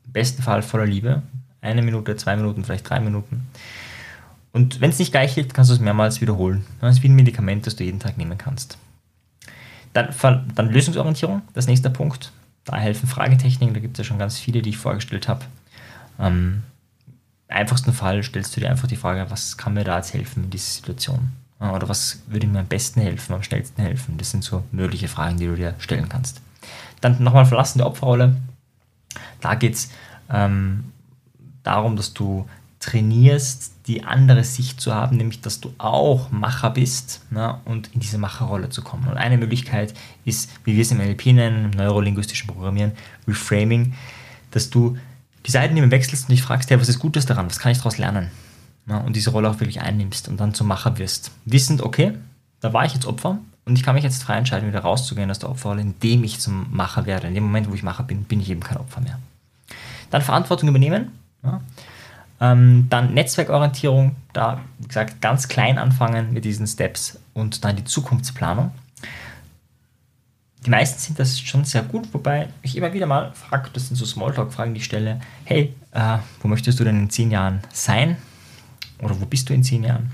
Im 0.07 0.13
besten 0.13 0.41
Fall 0.41 0.61
voller 0.61 0.85
Liebe. 0.85 1.21
Eine 1.61 1.81
Minute, 1.81 2.15
zwei 2.15 2.35
Minuten, 2.35 2.63
vielleicht 2.63 2.89
drei 2.89 2.99
Minuten. 2.99 3.47
Und 4.53 4.81
wenn 4.81 4.89
es 4.89 4.99
nicht 4.99 5.11
gleich 5.11 5.33
hilft, 5.33 5.53
kannst 5.53 5.69
du 5.69 5.75
es 5.75 5.79
mehrmals 5.79 6.21
wiederholen. 6.21 6.65
Das 6.81 6.95
ist 6.95 7.03
wie 7.03 7.09
ein 7.09 7.15
Medikament, 7.15 7.67
das 7.67 7.75
du 7.75 7.83
jeden 7.83 7.99
Tag 7.99 8.17
nehmen 8.17 8.37
kannst. 8.37 8.77
Dann, 9.93 10.09
dann 10.55 10.69
Lösungsorientierung, 10.69 11.41
das 11.53 11.67
nächste 11.67 11.89
Punkt. 11.89 12.31
Da 12.63 12.77
helfen 12.77 13.07
Fragetechniken, 13.07 13.73
da 13.73 13.79
gibt 13.79 13.97
es 13.97 14.05
ja 14.05 14.09
schon 14.09 14.19
ganz 14.19 14.37
viele, 14.37 14.61
die 14.61 14.71
ich 14.71 14.77
vorgestellt 14.77 15.27
habe. 15.27 15.45
Ähm, 16.19 16.63
Im 17.47 17.55
einfachsten 17.55 17.93
Fall 17.93 18.23
stellst 18.23 18.55
du 18.55 18.61
dir 18.61 18.69
einfach 18.69 18.87
die 18.87 18.95
Frage, 18.95 19.29
was 19.29 19.57
kann 19.57 19.73
mir 19.73 19.83
da 19.83 19.97
jetzt 19.97 20.13
helfen 20.13 20.45
in 20.45 20.49
dieser 20.49 20.71
Situation? 20.71 21.31
Oder 21.59 21.89
was 21.89 22.21
würde 22.27 22.45
mir 22.45 22.59
am 22.59 22.67
besten 22.67 23.01
helfen, 23.01 23.33
am 23.33 23.41
schnellsten 23.41 23.81
helfen? 23.81 24.17
Das 24.17 24.31
sind 24.31 24.43
so 24.43 24.63
mögliche 24.71 25.07
Fragen, 25.07 25.37
die 25.37 25.47
du 25.47 25.55
dir 25.55 25.73
stellen 25.79 26.09
kannst. 26.09 26.41
Dann 27.01 27.21
nochmal 27.23 27.45
verlassen 27.45 27.79
der 27.79 27.87
Opferrolle. 27.87 28.35
Da 29.41 29.55
geht 29.55 29.75
es 29.75 29.89
ähm, 30.29 30.91
darum, 31.63 31.95
dass 31.95 32.13
du 32.13 32.47
trainierst, 32.79 33.73
die 33.87 34.03
andere 34.03 34.43
Sicht 34.43 34.79
zu 34.79 34.93
haben, 34.93 35.17
nämlich 35.17 35.41
dass 35.41 35.59
du 35.59 35.73
auch 35.77 36.29
Macher 36.31 36.69
bist 36.69 37.21
ne, 37.31 37.59
und 37.65 37.93
in 37.93 37.99
diese 37.99 38.17
Macherrolle 38.17 38.69
zu 38.69 38.81
kommen. 38.81 39.07
Und 39.07 39.17
eine 39.17 39.37
Möglichkeit 39.37 39.93
ist, 40.25 40.49
wie 40.63 40.75
wir 40.75 40.81
es 40.81 40.91
im 40.91 40.97
NLP 40.97 41.27
nennen, 41.27 41.65
im 41.65 41.71
neurolinguistischen 41.71 42.47
Programmieren, 42.47 42.91
Reframing, 43.27 43.93
dass 44.51 44.69
du 44.69 44.97
die 45.45 45.51
Seiten 45.51 45.75
immer 45.77 45.91
wechselst 45.91 46.25
und 46.25 46.31
dich 46.31 46.41
fragst, 46.41 46.69
hey, 46.69 46.79
was 46.79 46.89
ist 46.89 46.99
Gutes 46.99 47.25
daran, 47.25 47.47
was 47.47 47.59
kann 47.59 47.71
ich 47.71 47.77
daraus 47.77 47.97
lernen? 47.97 48.29
Ne, 48.85 49.01
und 49.03 49.15
diese 49.15 49.31
Rolle 49.31 49.49
auch 49.49 49.59
wirklich 49.59 49.81
einnimmst 49.81 50.29
und 50.29 50.37
dann 50.37 50.53
zum 50.53 50.67
Macher 50.67 50.97
wirst. 50.97 51.31
Wissend, 51.45 51.81
okay, 51.81 52.13
da 52.59 52.73
war 52.73 52.85
ich 52.85 52.93
jetzt 52.93 53.05
Opfer 53.05 53.39
und 53.67 53.77
ich 53.77 53.83
kann 53.83 53.95
mich 53.95 54.03
jetzt 54.03 54.23
frei 54.23 54.37
entscheiden, 54.37 54.67
wieder 54.67 54.79
rauszugehen 54.79 55.29
aus 55.29 55.39
der 55.39 55.49
Opferrolle, 55.49 55.81
indem 55.81 56.23
ich 56.23 56.39
zum 56.39 56.67
Macher 56.71 57.05
werde. 57.05 57.27
In 57.27 57.33
dem 57.33 57.43
Moment, 57.43 57.69
wo 57.69 57.73
ich 57.73 57.83
Macher 57.83 58.03
bin, 58.03 58.23
bin 58.23 58.39
ich 58.39 58.49
eben 58.49 58.61
kein 58.61 58.77
Opfer 58.77 59.01
mehr. 59.01 59.19
Dann 60.09 60.21
Verantwortung 60.21 60.69
übernehmen. 60.69 61.11
Ja. 61.43 61.61
Ähm, 62.39 62.87
dann 62.89 63.13
Netzwerkorientierung, 63.13 64.15
da 64.31 64.61
wie 64.79 64.87
gesagt 64.87 65.21
ganz 65.21 65.47
klein 65.47 65.77
anfangen 65.77 66.33
mit 66.33 66.45
diesen 66.45 66.67
Steps 66.67 67.19
und 67.33 67.65
dann 67.65 67.75
die 67.75 67.83
Zukunftsplanung. 67.83 68.71
Die 70.65 70.69
meisten 70.69 70.99
sind 70.99 71.19
das 71.19 71.39
schon 71.39 71.65
sehr 71.65 71.81
gut, 71.81 72.13
wobei 72.13 72.49
ich 72.61 72.75
immer 72.77 72.93
wieder 72.93 73.05
mal 73.05 73.33
frage, 73.33 73.69
das 73.73 73.87
sind 73.87 73.95
so 73.95 74.05
Smalltalk-Fragen, 74.05 74.73
die 74.73 74.79
ich 74.79 74.85
stelle, 74.85 75.19
hey, 75.45 75.73
äh, 75.91 76.17
wo 76.41 76.47
möchtest 76.47 76.79
du 76.79 76.83
denn 76.83 76.99
in 76.99 77.09
zehn 77.09 77.31
Jahren 77.31 77.61
sein? 77.73 78.17
Oder 79.01 79.19
wo 79.19 79.25
bist 79.25 79.49
du 79.49 79.53
in 79.53 79.63
zehn 79.63 79.83
Jahren? 79.83 80.11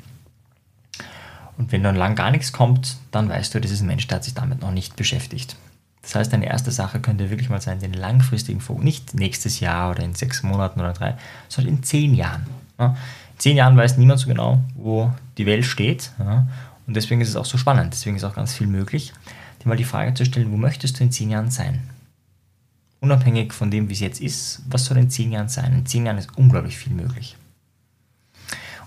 Und 1.57 1.71
wenn 1.71 1.83
dann 1.83 1.95
lang 1.95 2.15
gar 2.15 2.31
nichts 2.31 2.51
kommt, 2.51 2.97
dann 3.11 3.29
weißt 3.29 3.53
du, 3.53 3.59
ein 3.59 3.85
Mensch, 3.85 4.07
der 4.07 4.17
hat 4.17 4.23
sich 4.23 4.33
damit 4.33 4.61
noch 4.61 4.71
nicht 4.71 4.95
beschäftigt. 4.95 5.55
Das 6.01 6.15
heißt, 6.15 6.33
deine 6.33 6.47
erste 6.47 6.71
Sache 6.71 6.99
könnte 6.99 7.29
wirklich 7.29 7.49
mal 7.49 7.61
sein, 7.61 7.79
den 7.79 7.93
langfristigen 7.93 8.59
Fokus, 8.59 8.83
nicht 8.83 9.13
nächstes 9.13 9.59
Jahr 9.61 9.91
oder 9.91 10.03
in 10.03 10.15
sechs 10.15 10.43
Monaten 10.43 10.79
oder 10.81 10.93
drei, 10.93 11.15
sondern 11.47 11.75
in 11.75 11.83
zehn 11.83 12.13
Jahren. 12.13 12.45
In 12.77 12.95
zehn 13.37 13.55
Jahren 13.55 13.77
weiß 13.77 13.97
niemand 13.97 14.19
so 14.19 14.27
genau, 14.27 14.59
wo 14.75 15.13
die 15.37 15.45
Welt 15.45 15.65
steht. 15.65 16.11
Und 16.87 16.95
deswegen 16.95 17.21
ist 17.21 17.29
es 17.29 17.35
auch 17.37 17.45
so 17.45 17.57
spannend. 17.57 17.93
Deswegen 17.93 18.17
ist 18.17 18.25
auch 18.25 18.35
ganz 18.35 18.53
viel 18.53 18.67
möglich, 18.67 19.13
dir 19.63 19.69
mal 19.69 19.77
die 19.77 19.85
Frage 19.85 20.13
zu 20.13 20.25
stellen, 20.25 20.51
wo 20.51 20.57
möchtest 20.57 20.99
du 20.99 21.03
in 21.05 21.11
zehn 21.11 21.29
Jahren 21.29 21.51
sein? 21.51 21.81
Unabhängig 22.99 23.53
von 23.53 23.71
dem, 23.71 23.87
wie 23.89 23.93
es 23.93 23.99
jetzt 23.99 24.19
ist, 24.19 24.61
was 24.67 24.85
soll 24.85 24.97
in 24.97 25.09
zehn 25.09 25.31
Jahren 25.31 25.49
sein? 25.49 25.73
In 25.73 25.85
zehn 25.85 26.05
Jahren 26.05 26.17
ist 26.17 26.37
unglaublich 26.37 26.77
viel 26.77 26.93
möglich. 26.93 27.37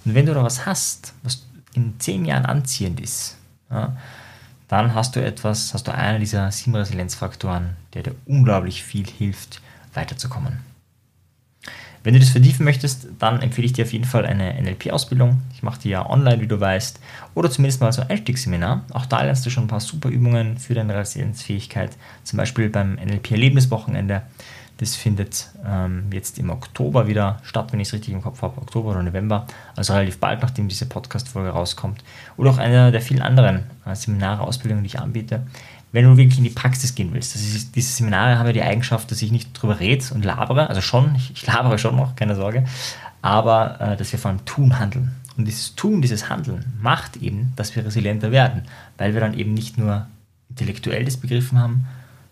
Und 0.04 0.14
wenn 0.14 0.26
du 0.26 0.34
da 0.34 0.42
was 0.42 0.66
hast, 0.66 1.14
was 1.22 1.46
in 1.76 1.98
zehn 1.98 2.24
Jahren 2.24 2.46
anziehend 2.46 3.00
ist, 3.00 3.36
dann 3.68 4.94
hast 4.94 5.14
du 5.16 5.24
etwas, 5.24 5.74
hast 5.74 5.86
du 5.86 5.94
einen 5.94 6.20
dieser 6.20 6.50
sieben 6.50 6.74
Resilienzfaktoren, 6.74 7.76
der 7.94 8.02
dir 8.02 8.14
unglaublich 8.26 8.82
viel 8.82 9.06
hilft, 9.06 9.60
weiterzukommen. 9.94 10.58
Wenn 12.02 12.14
du 12.14 12.20
das 12.20 12.30
vertiefen 12.30 12.64
möchtest, 12.64 13.08
dann 13.18 13.42
empfehle 13.42 13.66
ich 13.66 13.72
dir 13.72 13.84
auf 13.84 13.92
jeden 13.92 14.04
Fall 14.04 14.24
eine 14.26 14.54
NLP-Ausbildung. 14.62 15.42
Ich 15.52 15.64
mache 15.64 15.80
die 15.80 15.88
ja 15.88 16.08
online, 16.08 16.40
wie 16.40 16.46
du 16.46 16.60
weißt, 16.60 17.00
oder 17.34 17.50
zumindest 17.50 17.80
mal 17.80 17.92
so 17.92 18.02
ein 18.02 18.10
Einstiegsseminar. 18.10 18.84
Auch 18.92 19.06
da 19.06 19.22
lernst 19.22 19.44
du 19.44 19.50
schon 19.50 19.64
ein 19.64 19.68
paar 19.68 19.80
super 19.80 20.08
Übungen 20.08 20.56
für 20.58 20.74
deine 20.74 20.94
Resilienzfähigkeit, 20.94 21.96
zum 22.22 22.36
Beispiel 22.36 22.68
beim 22.68 22.94
NLP-Erlebniswochenende 22.94 24.22
das 24.78 24.94
findet 24.94 25.48
ähm, 25.66 26.04
jetzt 26.12 26.38
im 26.38 26.50
Oktober 26.50 27.06
wieder 27.06 27.40
statt, 27.42 27.72
wenn 27.72 27.80
ich 27.80 27.88
es 27.88 27.94
richtig 27.94 28.12
im 28.12 28.22
Kopf 28.22 28.42
habe, 28.42 28.60
Oktober 28.60 28.90
oder 28.90 29.02
November, 29.02 29.46
also 29.74 29.94
relativ 29.94 30.18
bald, 30.18 30.42
nachdem 30.42 30.68
diese 30.68 30.86
Podcast-Folge 30.86 31.50
rauskommt. 31.50 32.04
Oder 32.36 32.50
auch 32.50 32.58
einer 32.58 32.92
der 32.92 33.00
vielen 33.00 33.22
anderen 33.22 33.64
äh, 33.86 33.94
Seminare, 33.94 34.42
Ausbildungen, 34.42 34.82
die 34.82 34.88
ich 34.88 35.00
anbiete. 35.00 35.46
Wenn 35.92 36.04
du 36.04 36.16
wirklich 36.18 36.38
in 36.38 36.44
die 36.44 36.50
Praxis 36.50 36.94
gehen 36.94 37.14
willst. 37.14 37.34
Das 37.34 37.42
ist, 37.42 37.74
diese 37.74 37.90
Seminare 37.90 38.38
haben 38.38 38.46
ja 38.46 38.52
die 38.52 38.62
Eigenschaft, 38.62 39.10
dass 39.10 39.22
ich 39.22 39.32
nicht 39.32 39.54
drüber 39.54 39.80
rede 39.80 40.04
und 40.12 40.24
labere, 40.24 40.68
also 40.68 40.82
schon, 40.82 41.14
ich, 41.16 41.30
ich 41.30 41.46
labere 41.46 41.78
schon 41.78 41.96
noch, 41.96 42.16
keine 42.16 42.34
Sorge, 42.34 42.64
aber 43.22 43.80
äh, 43.80 43.96
dass 43.96 44.12
wir 44.12 44.18
vor 44.18 44.30
allem 44.30 44.44
tun, 44.44 44.78
handeln. 44.78 45.12
Und 45.38 45.46
dieses 45.46 45.74
Tun, 45.74 46.02
dieses 46.02 46.28
Handeln 46.28 46.64
macht 46.80 47.16
eben, 47.16 47.52
dass 47.56 47.74
wir 47.76 47.84
resilienter 47.84 48.30
werden, 48.30 48.62
weil 48.98 49.14
wir 49.14 49.20
dann 49.20 49.34
eben 49.34 49.54
nicht 49.54 49.78
nur 49.78 50.06
intellektuell 50.50 51.04
das 51.04 51.16
begriffen 51.16 51.58
haben, 51.58 51.86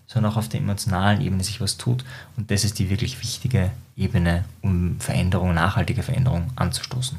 sondern 0.06 0.32
auch 0.32 0.36
auf 0.36 0.48
der 0.48 0.60
emotionalen 0.60 1.20
Ebene 1.20 1.42
sich 1.42 1.60
was 1.60 1.76
tut. 1.76 2.04
Und 2.36 2.50
das 2.50 2.64
ist 2.64 2.78
die 2.78 2.90
wirklich 2.90 3.20
wichtige 3.20 3.70
Ebene, 3.96 4.44
um 4.62 5.00
Veränderung, 5.00 5.54
nachhaltige 5.54 6.02
Veränderung 6.02 6.50
anzustoßen. 6.56 7.18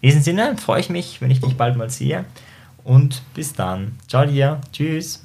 In 0.00 0.08
diesem 0.08 0.22
Sinne 0.22 0.56
freue 0.58 0.80
ich 0.80 0.90
mich, 0.90 1.20
wenn 1.20 1.30
ich 1.30 1.40
dich 1.40 1.56
bald 1.56 1.76
mal 1.76 1.90
sehe. 1.90 2.24
Und 2.82 3.22
bis 3.32 3.54
dann. 3.54 3.92
Ciao 4.06 4.26
dir. 4.26 4.60
Tschüss. 4.72 5.24